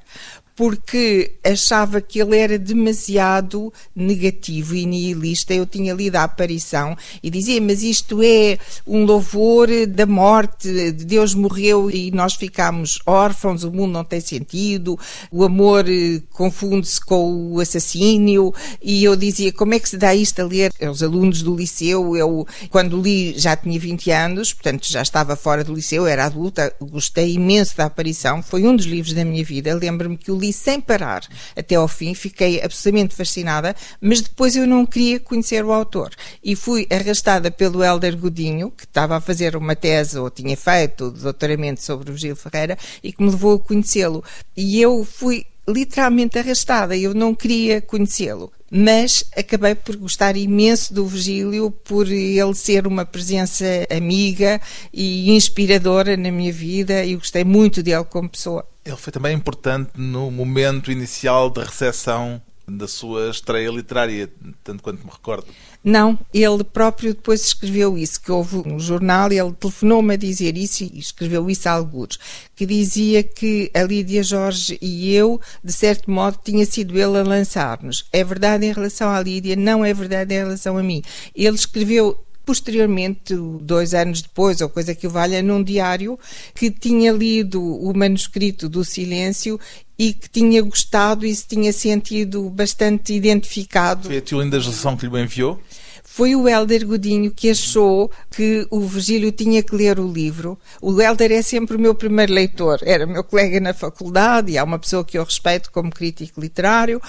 porque 0.60 1.36
achava 1.42 2.02
que 2.02 2.20
ele 2.20 2.38
era 2.38 2.60
demasiado 2.60 3.72
negativo 3.96 4.76
e 4.76 4.86
nihilista. 4.86 5.54
Eu 5.54 5.66
tinha 5.66 5.94
lido 5.94 6.18
a 6.18 6.24
aparição 6.24 6.98
e 7.24 7.30
dizia, 7.30 7.62
mas 7.62 7.82
isto 7.82 8.22
é 8.22 8.58
um 8.86 9.06
louvor 9.06 9.70
da 9.88 10.06
morte, 10.06 10.92
Deus 10.92 11.34
morreu 11.34 11.90
e 11.90 12.12
nós 12.12 12.34
ficamos 12.34 13.00
órfãos, 13.06 13.64
o 13.64 13.72
mundo 13.72 13.94
não 13.94 14.04
tem 14.04 14.20
sentido, 14.20 15.00
o 15.32 15.46
amor 15.46 15.86
eh, 15.88 16.22
confunde-se 16.34 17.00
com 17.06 17.54
o 17.54 17.62
assassínio. 17.62 18.54
E 18.84 19.02
eu 19.06 19.16
dizia, 19.16 19.54
como 19.54 19.76
é 19.76 19.80
que 19.80 19.88
se 19.88 19.96
dá 19.96 20.14
isto 20.14 20.42
a 20.42 20.46
ler? 20.46 20.74
Os 20.92 21.02
alunos 21.02 21.42
do 21.42 21.56
liceu, 21.56 22.18
eu, 22.18 22.46
quando 22.70 23.02
li, 23.02 23.34
já 23.40 23.56
tinha 23.56 23.80
20 23.80 24.12
anos, 24.12 24.52
portanto 24.52 24.86
já 24.92 25.02
estava 25.02 25.38
fora 25.38 25.64
do 25.64 25.74
liceu, 25.74 26.06
era 26.06 26.26
adulta, 26.26 26.76
gostei 26.82 27.36
imenso 27.36 27.78
da 27.78 27.86
aparição, 27.86 28.44
foi 28.44 28.68
um 28.68 28.76
dos 28.76 28.86
livros 28.86 29.14
da 29.14 29.24
minha 29.24 29.46
vida. 29.46 29.74
Lembro-me 29.74 30.18
que 30.18 30.30
o 30.30 30.38
li 30.38 30.49
sem 30.52 30.80
parar 30.80 31.28
até 31.56 31.76
ao 31.76 31.88
fim, 31.88 32.14
fiquei 32.14 32.62
absolutamente 32.62 33.16
fascinada, 33.16 33.76
mas 34.02 34.22
depois 34.22 34.56
eu 34.56 34.66
não 34.66 34.86
queria 34.86 35.20
conhecer 35.20 35.64
o 35.64 35.72
autor. 35.72 36.12
E 36.44 36.56
fui 36.56 36.88
arrastada 36.90 37.52
pelo 37.52 37.84
Helder 37.84 38.18
Godinho, 38.18 38.72
que 38.72 38.86
estava 38.86 39.18
a 39.18 39.22
fazer 39.22 39.56
uma 39.56 39.76
tese, 39.76 40.18
ou 40.18 40.30
tinha 40.30 40.56
feito 40.56 41.12
doutoramento 41.12 41.84
sobre 41.84 42.12
o 42.12 42.18
Gil 42.18 42.36
Ferreira, 42.36 42.78
e 43.04 43.12
que 43.12 43.22
me 43.24 43.30
levou 43.30 43.56
a 43.56 43.60
conhecê-lo. 43.60 44.24
E 44.56 44.82
eu 44.82 45.04
fui 45.06 45.46
literalmente 45.72 46.38
arrastada, 46.38 46.98
eu 46.98 47.14
não 47.14 47.34
queria 47.36 47.82
conhecê-lo. 47.82 48.52
Mas 48.72 49.24
acabei 49.36 49.74
por 49.74 49.96
gostar 49.96 50.38
imenso 50.38 50.94
do 50.94 51.06
Virgílio, 51.06 51.72
por 51.72 52.08
ele 52.08 52.54
ser 52.54 52.86
uma 52.86 53.04
presença 53.04 53.66
amiga 53.90 54.62
e 54.94 55.32
inspiradora 55.32 56.16
na 56.16 56.32
minha 56.32 56.54
vida, 56.54 57.04
e 57.04 57.16
gostei 57.16 57.44
muito 57.44 57.82
dele 57.82 58.04
como 58.04 58.30
pessoa. 58.30 58.64
Ele 58.86 58.96
foi 58.96 59.12
também 59.12 59.36
importante 59.36 59.92
no 59.96 60.30
momento 60.30 60.92
inicial 60.92 61.50
da 61.50 61.64
recepção 61.64 62.42
da 62.70 62.88
sua 62.88 63.30
estreia 63.30 63.70
literária, 63.70 64.30
tanto 64.64 64.84
quanto 64.84 65.04
me 65.04 65.12
recordo. 65.12 65.48
Não, 65.84 66.20
ele 66.34 66.64
próprio 66.64 67.14
depois 67.14 67.46
escreveu 67.46 67.98
isso, 67.98 68.22
que 68.22 68.32
houve 68.32 68.58
um 68.58 68.78
jornal, 68.80 69.32
ele 69.32 69.54
telefonou-me 69.54 70.14
a 70.14 70.18
dizer 70.18 70.58
isso 70.58 70.84
e 70.84 71.00
escreveu 71.00 71.50
isso 71.50 71.70
a 71.70 71.72
alguns, 71.72 72.20
que 72.54 72.66
dizia 72.66 73.24
que 73.24 73.72
a 73.74 73.84
Lídia 73.84 74.22
Jorge 74.22 74.78
e 74.82 75.14
eu, 75.14 75.40
de 75.64 75.72
certo 75.72 76.12
modo, 76.12 76.38
tinha 76.44 76.66
sido 76.66 77.00
ele 77.00 77.18
a 77.18 77.24
lançar-nos. 77.24 78.06
É 78.12 78.24
verdade 78.24 78.66
em 78.66 78.74
relação 78.74 79.10
à 79.10 79.22
Lídia, 79.22 79.56
não 79.56 79.86
é 79.86 79.94
verdade 79.94 80.34
em 80.36 80.40
relação 80.40 80.78
a 80.78 80.84
mim. 80.84 81.02
Ele 81.34 81.56
escreveu 81.56 82.20
posteriormente, 82.50 83.36
dois 83.62 83.94
anos 83.94 84.24
depois, 84.24 84.60
ou 84.60 84.68
coisa 84.68 84.96
que 84.96 85.06
o 85.06 85.10
valha, 85.12 85.40
num 85.44 85.62
diário, 85.62 86.18
que 86.56 86.72
tinha 86.72 87.12
lido 87.12 87.62
o 87.64 87.96
manuscrito 87.96 88.68
do 88.68 88.84
Silêncio 88.84 89.60
e 90.00 90.16
que 90.16 90.28
tinha 90.28 90.60
gostado 90.64 91.28
e 91.28 91.36
se 91.36 91.48
tinha 91.48 91.72
sentido 91.72 92.50
bastante 92.50 93.14
identificado. 93.14 94.08
Foi 94.08 94.18
a 94.18 94.22
Tiolinda 94.22 94.60
Geração 94.60 94.98
que 94.98 95.06
lhe 95.06 95.22
enviou? 95.22 95.62
Foi 96.04 96.36
o 96.36 96.50
Helder 96.50 96.88
Godinho 96.88 97.30
que 97.30 97.52
achou 97.52 98.12
que 98.32 98.66
o 98.72 98.80
Virgílio 98.82 99.32
tinha 99.32 99.62
que 99.62 99.76
ler 99.76 100.00
o 100.00 100.12
livro. 100.12 100.58
O 100.82 101.00
Helder 101.00 101.32
é 101.32 101.44
sempre 101.44 101.78
o 101.78 101.80
meu 101.80 101.94
primeiro 101.94 102.34
leitor. 102.34 102.80
Era 102.82 103.06
meu 103.06 103.24
colega 103.24 103.60
na 103.60 103.76
faculdade 103.76 104.52
e 104.52 104.58
é 104.58 104.64
uma 104.64 104.80
pessoa 104.80 105.06
que 105.06 105.20
eu 105.20 105.24
respeito 105.24 105.72
como 105.72 105.92
crítico 105.92 106.42
literário 106.42 107.00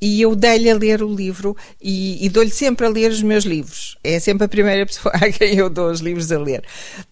e 0.00 0.22
eu 0.22 0.34
dei-lhe 0.34 0.70
a 0.70 0.76
ler 0.76 1.02
o 1.02 1.14
livro 1.14 1.56
e, 1.80 2.24
e 2.24 2.28
dou-lhe 2.28 2.50
sempre 2.50 2.86
a 2.86 2.88
ler 2.88 3.10
os 3.10 3.22
meus 3.22 3.44
livros. 3.44 3.98
É 4.02 4.18
sempre 4.18 4.44
a 4.44 4.48
primeira 4.48 4.84
pessoa 4.86 5.14
a 5.14 5.30
quem 5.30 5.56
eu 5.56 5.68
dou 5.68 5.90
os 5.90 6.00
livros 6.00 6.32
a 6.32 6.38
ler, 6.38 6.64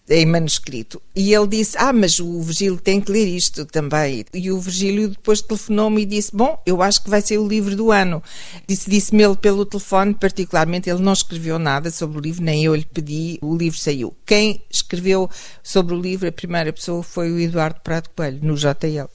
em 0.09 0.25
manuscrito. 0.25 1.01
E 1.15 1.33
ele 1.33 1.47
disse: 1.47 1.77
Ah, 1.77 1.93
mas 1.93 2.19
o 2.19 2.41
Virgílio 2.41 2.77
tem 2.77 2.99
que 2.99 3.11
ler 3.11 3.27
isto 3.27 3.65
também. 3.65 4.25
E 4.33 4.51
o 4.51 4.59
Virgílio 4.59 5.09
depois 5.09 5.41
telefonou-me 5.41 6.01
e 6.01 6.05
disse: 6.05 6.35
Bom, 6.35 6.57
eu 6.65 6.81
acho 6.81 7.03
que 7.03 7.09
vai 7.09 7.21
ser 7.21 7.37
o 7.37 7.47
livro 7.47 7.75
do 7.75 7.91
ano. 7.91 8.23
Disse-me 8.67 8.95
disse 8.95 9.15
ele 9.15 9.35
pelo 9.35 9.65
telefone, 9.65 10.13
particularmente, 10.13 10.89
ele 10.89 11.01
não 11.01 11.13
escreveu 11.13 11.59
nada 11.59 11.91
sobre 11.91 12.17
o 12.17 12.21
livro, 12.21 12.43
nem 12.43 12.65
eu 12.65 12.75
lhe 12.75 12.85
pedi, 12.85 13.37
o 13.41 13.55
livro 13.55 13.77
saiu. 13.77 14.15
Quem 14.25 14.61
escreveu 14.69 15.29
sobre 15.61 15.93
o 15.93 16.01
livro, 16.01 16.27
a 16.27 16.31
primeira 16.31 16.73
pessoa, 16.73 17.03
foi 17.03 17.31
o 17.31 17.39
Eduardo 17.39 17.79
Prado 17.81 18.09
Coelho, 18.15 18.39
no 18.41 18.55
JL. 18.55 19.09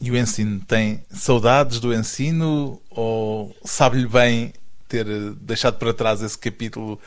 E 0.00 0.10
o 0.10 0.16
ensino 0.16 0.60
tem 0.60 1.02
saudades 1.10 1.80
do 1.80 1.94
ensino 1.94 2.80
ou 2.90 3.56
sabe-lhe 3.64 4.06
bem 4.06 4.52
ter 4.88 5.06
deixado 5.34 5.78
para 5.78 5.94
trás 5.94 6.22
esse 6.22 6.36
capítulo 6.36 7.00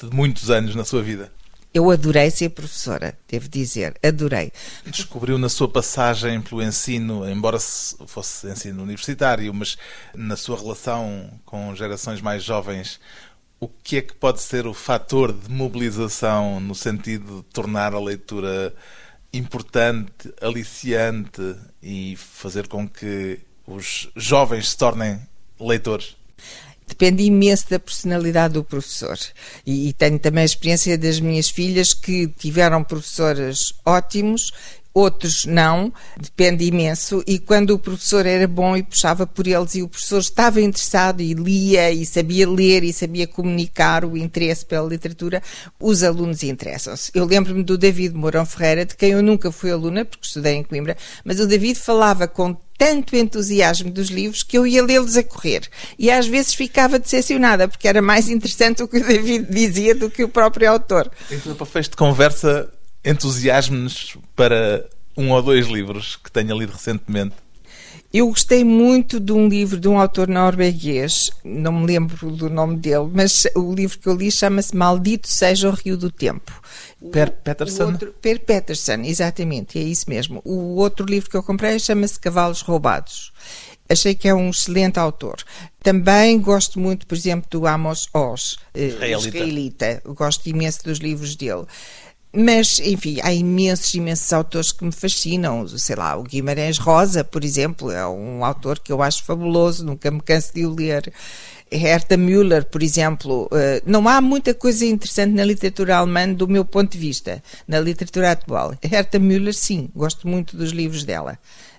de 0.00 0.14
muitos 0.14 0.50
anos 0.50 0.74
na 0.74 0.84
sua 0.84 1.02
vida? 1.02 1.32
Eu 1.74 1.90
adorei 1.90 2.30
ser 2.30 2.48
professora, 2.50 3.18
devo 3.28 3.50
dizer, 3.50 3.94
adorei. 4.02 4.50
Descobriu 4.86 5.36
na 5.36 5.50
sua 5.50 5.68
passagem 5.68 6.40
pelo 6.40 6.62
ensino, 6.62 7.28
embora 7.28 7.58
fosse 7.60 8.48
ensino 8.48 8.82
universitário, 8.82 9.52
mas 9.52 9.76
na 10.14 10.36
sua 10.36 10.56
relação 10.56 11.28
com 11.44 11.74
gerações 11.74 12.22
mais 12.22 12.42
jovens, 12.42 12.98
o 13.60 13.68
que 13.68 13.98
é 13.98 14.00
que 14.00 14.14
pode 14.14 14.40
ser 14.40 14.66
o 14.66 14.72
fator 14.72 15.32
de 15.32 15.50
mobilização 15.50 16.60
no 16.60 16.74
sentido 16.74 17.44
de 17.46 17.52
tornar 17.52 17.94
a 17.94 18.00
leitura 18.00 18.74
importante, 19.32 20.32
aliciante 20.40 21.56
e 21.82 22.16
fazer 22.16 22.68
com 22.68 22.88
que 22.88 23.40
os 23.66 24.08
jovens 24.16 24.70
se 24.70 24.76
tornem 24.76 25.20
leitores? 25.60 26.16
Depende 26.86 27.24
imenso 27.24 27.68
da 27.68 27.80
personalidade 27.80 28.54
do 28.54 28.62
professor. 28.62 29.18
E, 29.66 29.88
e, 29.88 29.92
tenho 29.92 30.18
também 30.18 30.42
a 30.42 30.46
experiência 30.46 30.96
das 30.96 31.18
minhas 31.18 31.50
filhas 31.50 31.92
que 31.92 32.28
tiveram 32.28 32.84
professores 32.84 33.74
ótimos 33.84 34.52
outros 34.96 35.44
não, 35.44 35.92
depende 36.18 36.64
imenso. 36.64 37.22
E 37.26 37.38
quando 37.38 37.70
o 37.70 37.78
professor 37.78 38.24
era 38.24 38.48
bom 38.48 38.74
e 38.74 38.82
puxava 38.82 39.26
por 39.26 39.46
eles 39.46 39.74
e 39.74 39.82
o 39.82 39.88
professor 39.88 40.18
estava 40.18 40.58
interessado 40.58 41.20
e 41.20 41.34
lia 41.34 41.90
e 41.90 42.06
sabia 42.06 42.48
ler 42.48 42.82
e 42.82 42.94
sabia 42.94 43.26
comunicar 43.26 44.06
o 44.06 44.16
interesse 44.16 44.64
pela 44.64 44.88
literatura, 44.88 45.42
os 45.78 46.02
alunos 46.02 46.42
interessam-se. 46.42 47.10
Eu 47.14 47.26
lembro-me 47.26 47.62
do 47.62 47.76
David 47.76 48.14
Mourão 48.14 48.46
Ferreira, 48.46 48.86
de 48.86 48.96
quem 48.96 49.10
eu 49.10 49.22
nunca 49.22 49.52
fui 49.52 49.70
aluna, 49.70 50.02
porque 50.06 50.26
estudei 50.26 50.54
em 50.54 50.62
Coimbra, 50.62 50.96
mas 51.22 51.40
o 51.40 51.46
David 51.46 51.78
falava 51.78 52.26
com 52.26 52.56
tanto 52.78 53.16
entusiasmo 53.16 53.90
dos 53.90 54.08
livros 54.08 54.42
que 54.42 54.56
eu 54.56 54.66
ia 54.66 54.82
lê-los 54.82 55.16
a 55.16 55.22
correr. 55.22 55.62
E 55.98 56.10
às 56.10 56.26
vezes 56.26 56.54
ficava 56.54 56.98
decepcionada, 56.98 57.68
porque 57.68 57.88
era 57.88 58.02
mais 58.02 58.28
interessante 58.28 58.82
o 58.82 58.88
que 58.88 58.98
o 58.98 59.06
David 59.06 59.46
dizia 59.50 59.94
do 59.94 60.10
que 60.10 60.24
o 60.24 60.28
próprio 60.28 60.70
autor. 60.70 61.10
Então, 61.30 61.54
para 61.54 61.66
fecho 61.66 61.90
de 61.90 61.96
conversa, 61.96 62.70
entusiasme-nos 63.06 64.18
para 64.34 64.84
um 65.16 65.30
ou 65.30 65.40
dois 65.40 65.66
livros 65.66 66.16
que 66.16 66.30
tenha 66.30 66.52
lido 66.52 66.72
recentemente. 66.72 67.34
Eu 68.12 68.28
gostei 68.28 68.64
muito 68.64 69.18
de 69.20 69.32
um 69.32 69.48
livro 69.48 69.78
de 69.78 69.88
um 69.88 69.98
autor 69.98 70.28
norueguês, 70.28 71.30
não 71.44 71.72
me 71.72 71.86
lembro 71.86 72.30
do 72.30 72.48
nome 72.48 72.76
dele, 72.76 73.10
mas 73.12 73.46
o 73.54 73.74
livro 73.74 73.98
que 73.98 74.08
eu 74.08 74.14
li 74.14 74.30
chama-se 74.30 74.74
Maldito 74.74 75.28
Seja 75.28 75.68
o 75.68 75.72
Rio 75.72 75.96
do 75.96 76.10
Tempo. 76.10 76.52
Per 77.12 77.30
Peterson? 77.30 77.84
Outro, 77.84 78.14
per 78.20 78.40
Peterson, 78.40 79.02
exatamente, 79.04 79.78
é 79.78 79.82
isso 79.82 80.08
mesmo. 80.08 80.40
O 80.44 80.76
outro 80.76 81.04
livro 81.04 81.28
que 81.28 81.36
eu 81.36 81.42
comprei 81.42 81.78
chama-se 81.78 82.18
Cavalos 82.18 82.62
Roubados. 82.62 83.32
Achei 83.88 84.14
que 84.14 84.28
é 84.28 84.34
um 84.34 84.50
excelente 84.50 84.98
autor. 84.98 85.36
Também 85.82 86.40
gosto 86.40 86.80
muito, 86.80 87.06
por 87.06 87.14
exemplo, 87.14 87.48
do 87.50 87.66
Amos 87.66 88.08
Oz, 88.12 88.56
eh, 88.74 88.86
israelita. 88.86 89.28
israelita. 89.28 90.02
Gosto 90.06 90.48
imenso 90.48 90.82
dos 90.82 90.98
livros 90.98 91.36
dele. 91.36 91.66
Mas, 92.38 92.78
enfim, 92.80 93.18
há 93.22 93.32
imensos, 93.32 93.94
imensos 93.94 94.30
autores 94.30 94.70
que 94.70 94.84
me 94.84 94.92
fascinam. 94.92 95.66
Sei 95.68 95.96
lá, 95.96 96.14
o 96.16 96.22
Guimarães 96.22 96.76
Rosa, 96.76 97.24
por 97.24 97.42
exemplo, 97.42 97.90
é 97.90 98.06
um 98.06 98.44
autor 98.44 98.78
que 98.78 98.92
eu 98.92 99.02
acho 99.02 99.24
fabuloso, 99.24 99.86
nunca 99.86 100.10
me 100.10 100.20
canso 100.20 100.52
de 100.52 100.66
o 100.66 100.74
ler. 100.74 101.10
Herta 101.70 102.16
Müller, 102.16 102.66
por 102.66 102.82
exemplo, 102.82 103.48
eh, 103.52 103.82
não 103.86 104.06
há 104.06 104.20
muita 104.20 104.52
coisa 104.52 104.84
interessante 104.84 105.32
na 105.32 105.44
literatura 105.44 105.96
alemã 105.96 106.32
do 106.32 106.46
meu 106.46 106.64
ponto 106.64 106.92
de 106.92 106.98
vista, 106.98 107.42
na 107.66 107.80
literatura 107.80 108.32
atual. 108.32 108.74
Herta 108.82 109.18
Müller, 109.18 109.54
sim, 109.54 109.88
gosto 109.94 110.28
muito 110.28 110.56
dos 110.56 110.70
livros 110.70 111.04
dela. 111.04 111.38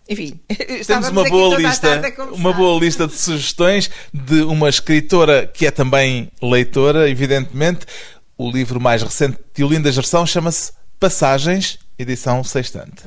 Enfim, 0.09 0.39
temos 0.87 1.09
uma 1.09 1.29
boa 1.29 1.55
lista, 1.57 2.01
uma 2.31 2.53
boa 2.53 2.79
lista 2.79 3.07
de 3.07 3.13
sugestões 3.13 3.91
de 4.13 4.41
uma 4.41 4.69
escritora 4.69 5.45
que 5.45 5.67
é 5.67 5.71
também 5.71 6.29
leitora, 6.41 7.09
evidentemente. 7.09 7.85
O 8.39 8.51
livro 8.51 8.79
mais 8.79 9.01
recente 9.01 9.39
de 9.55 9.63
Olinda 9.63 9.91
Gerson 9.91 10.23
chama-se 10.23 10.71
Passagens, 10.99 11.79
edição 11.97 12.43
sextante. 12.43 13.03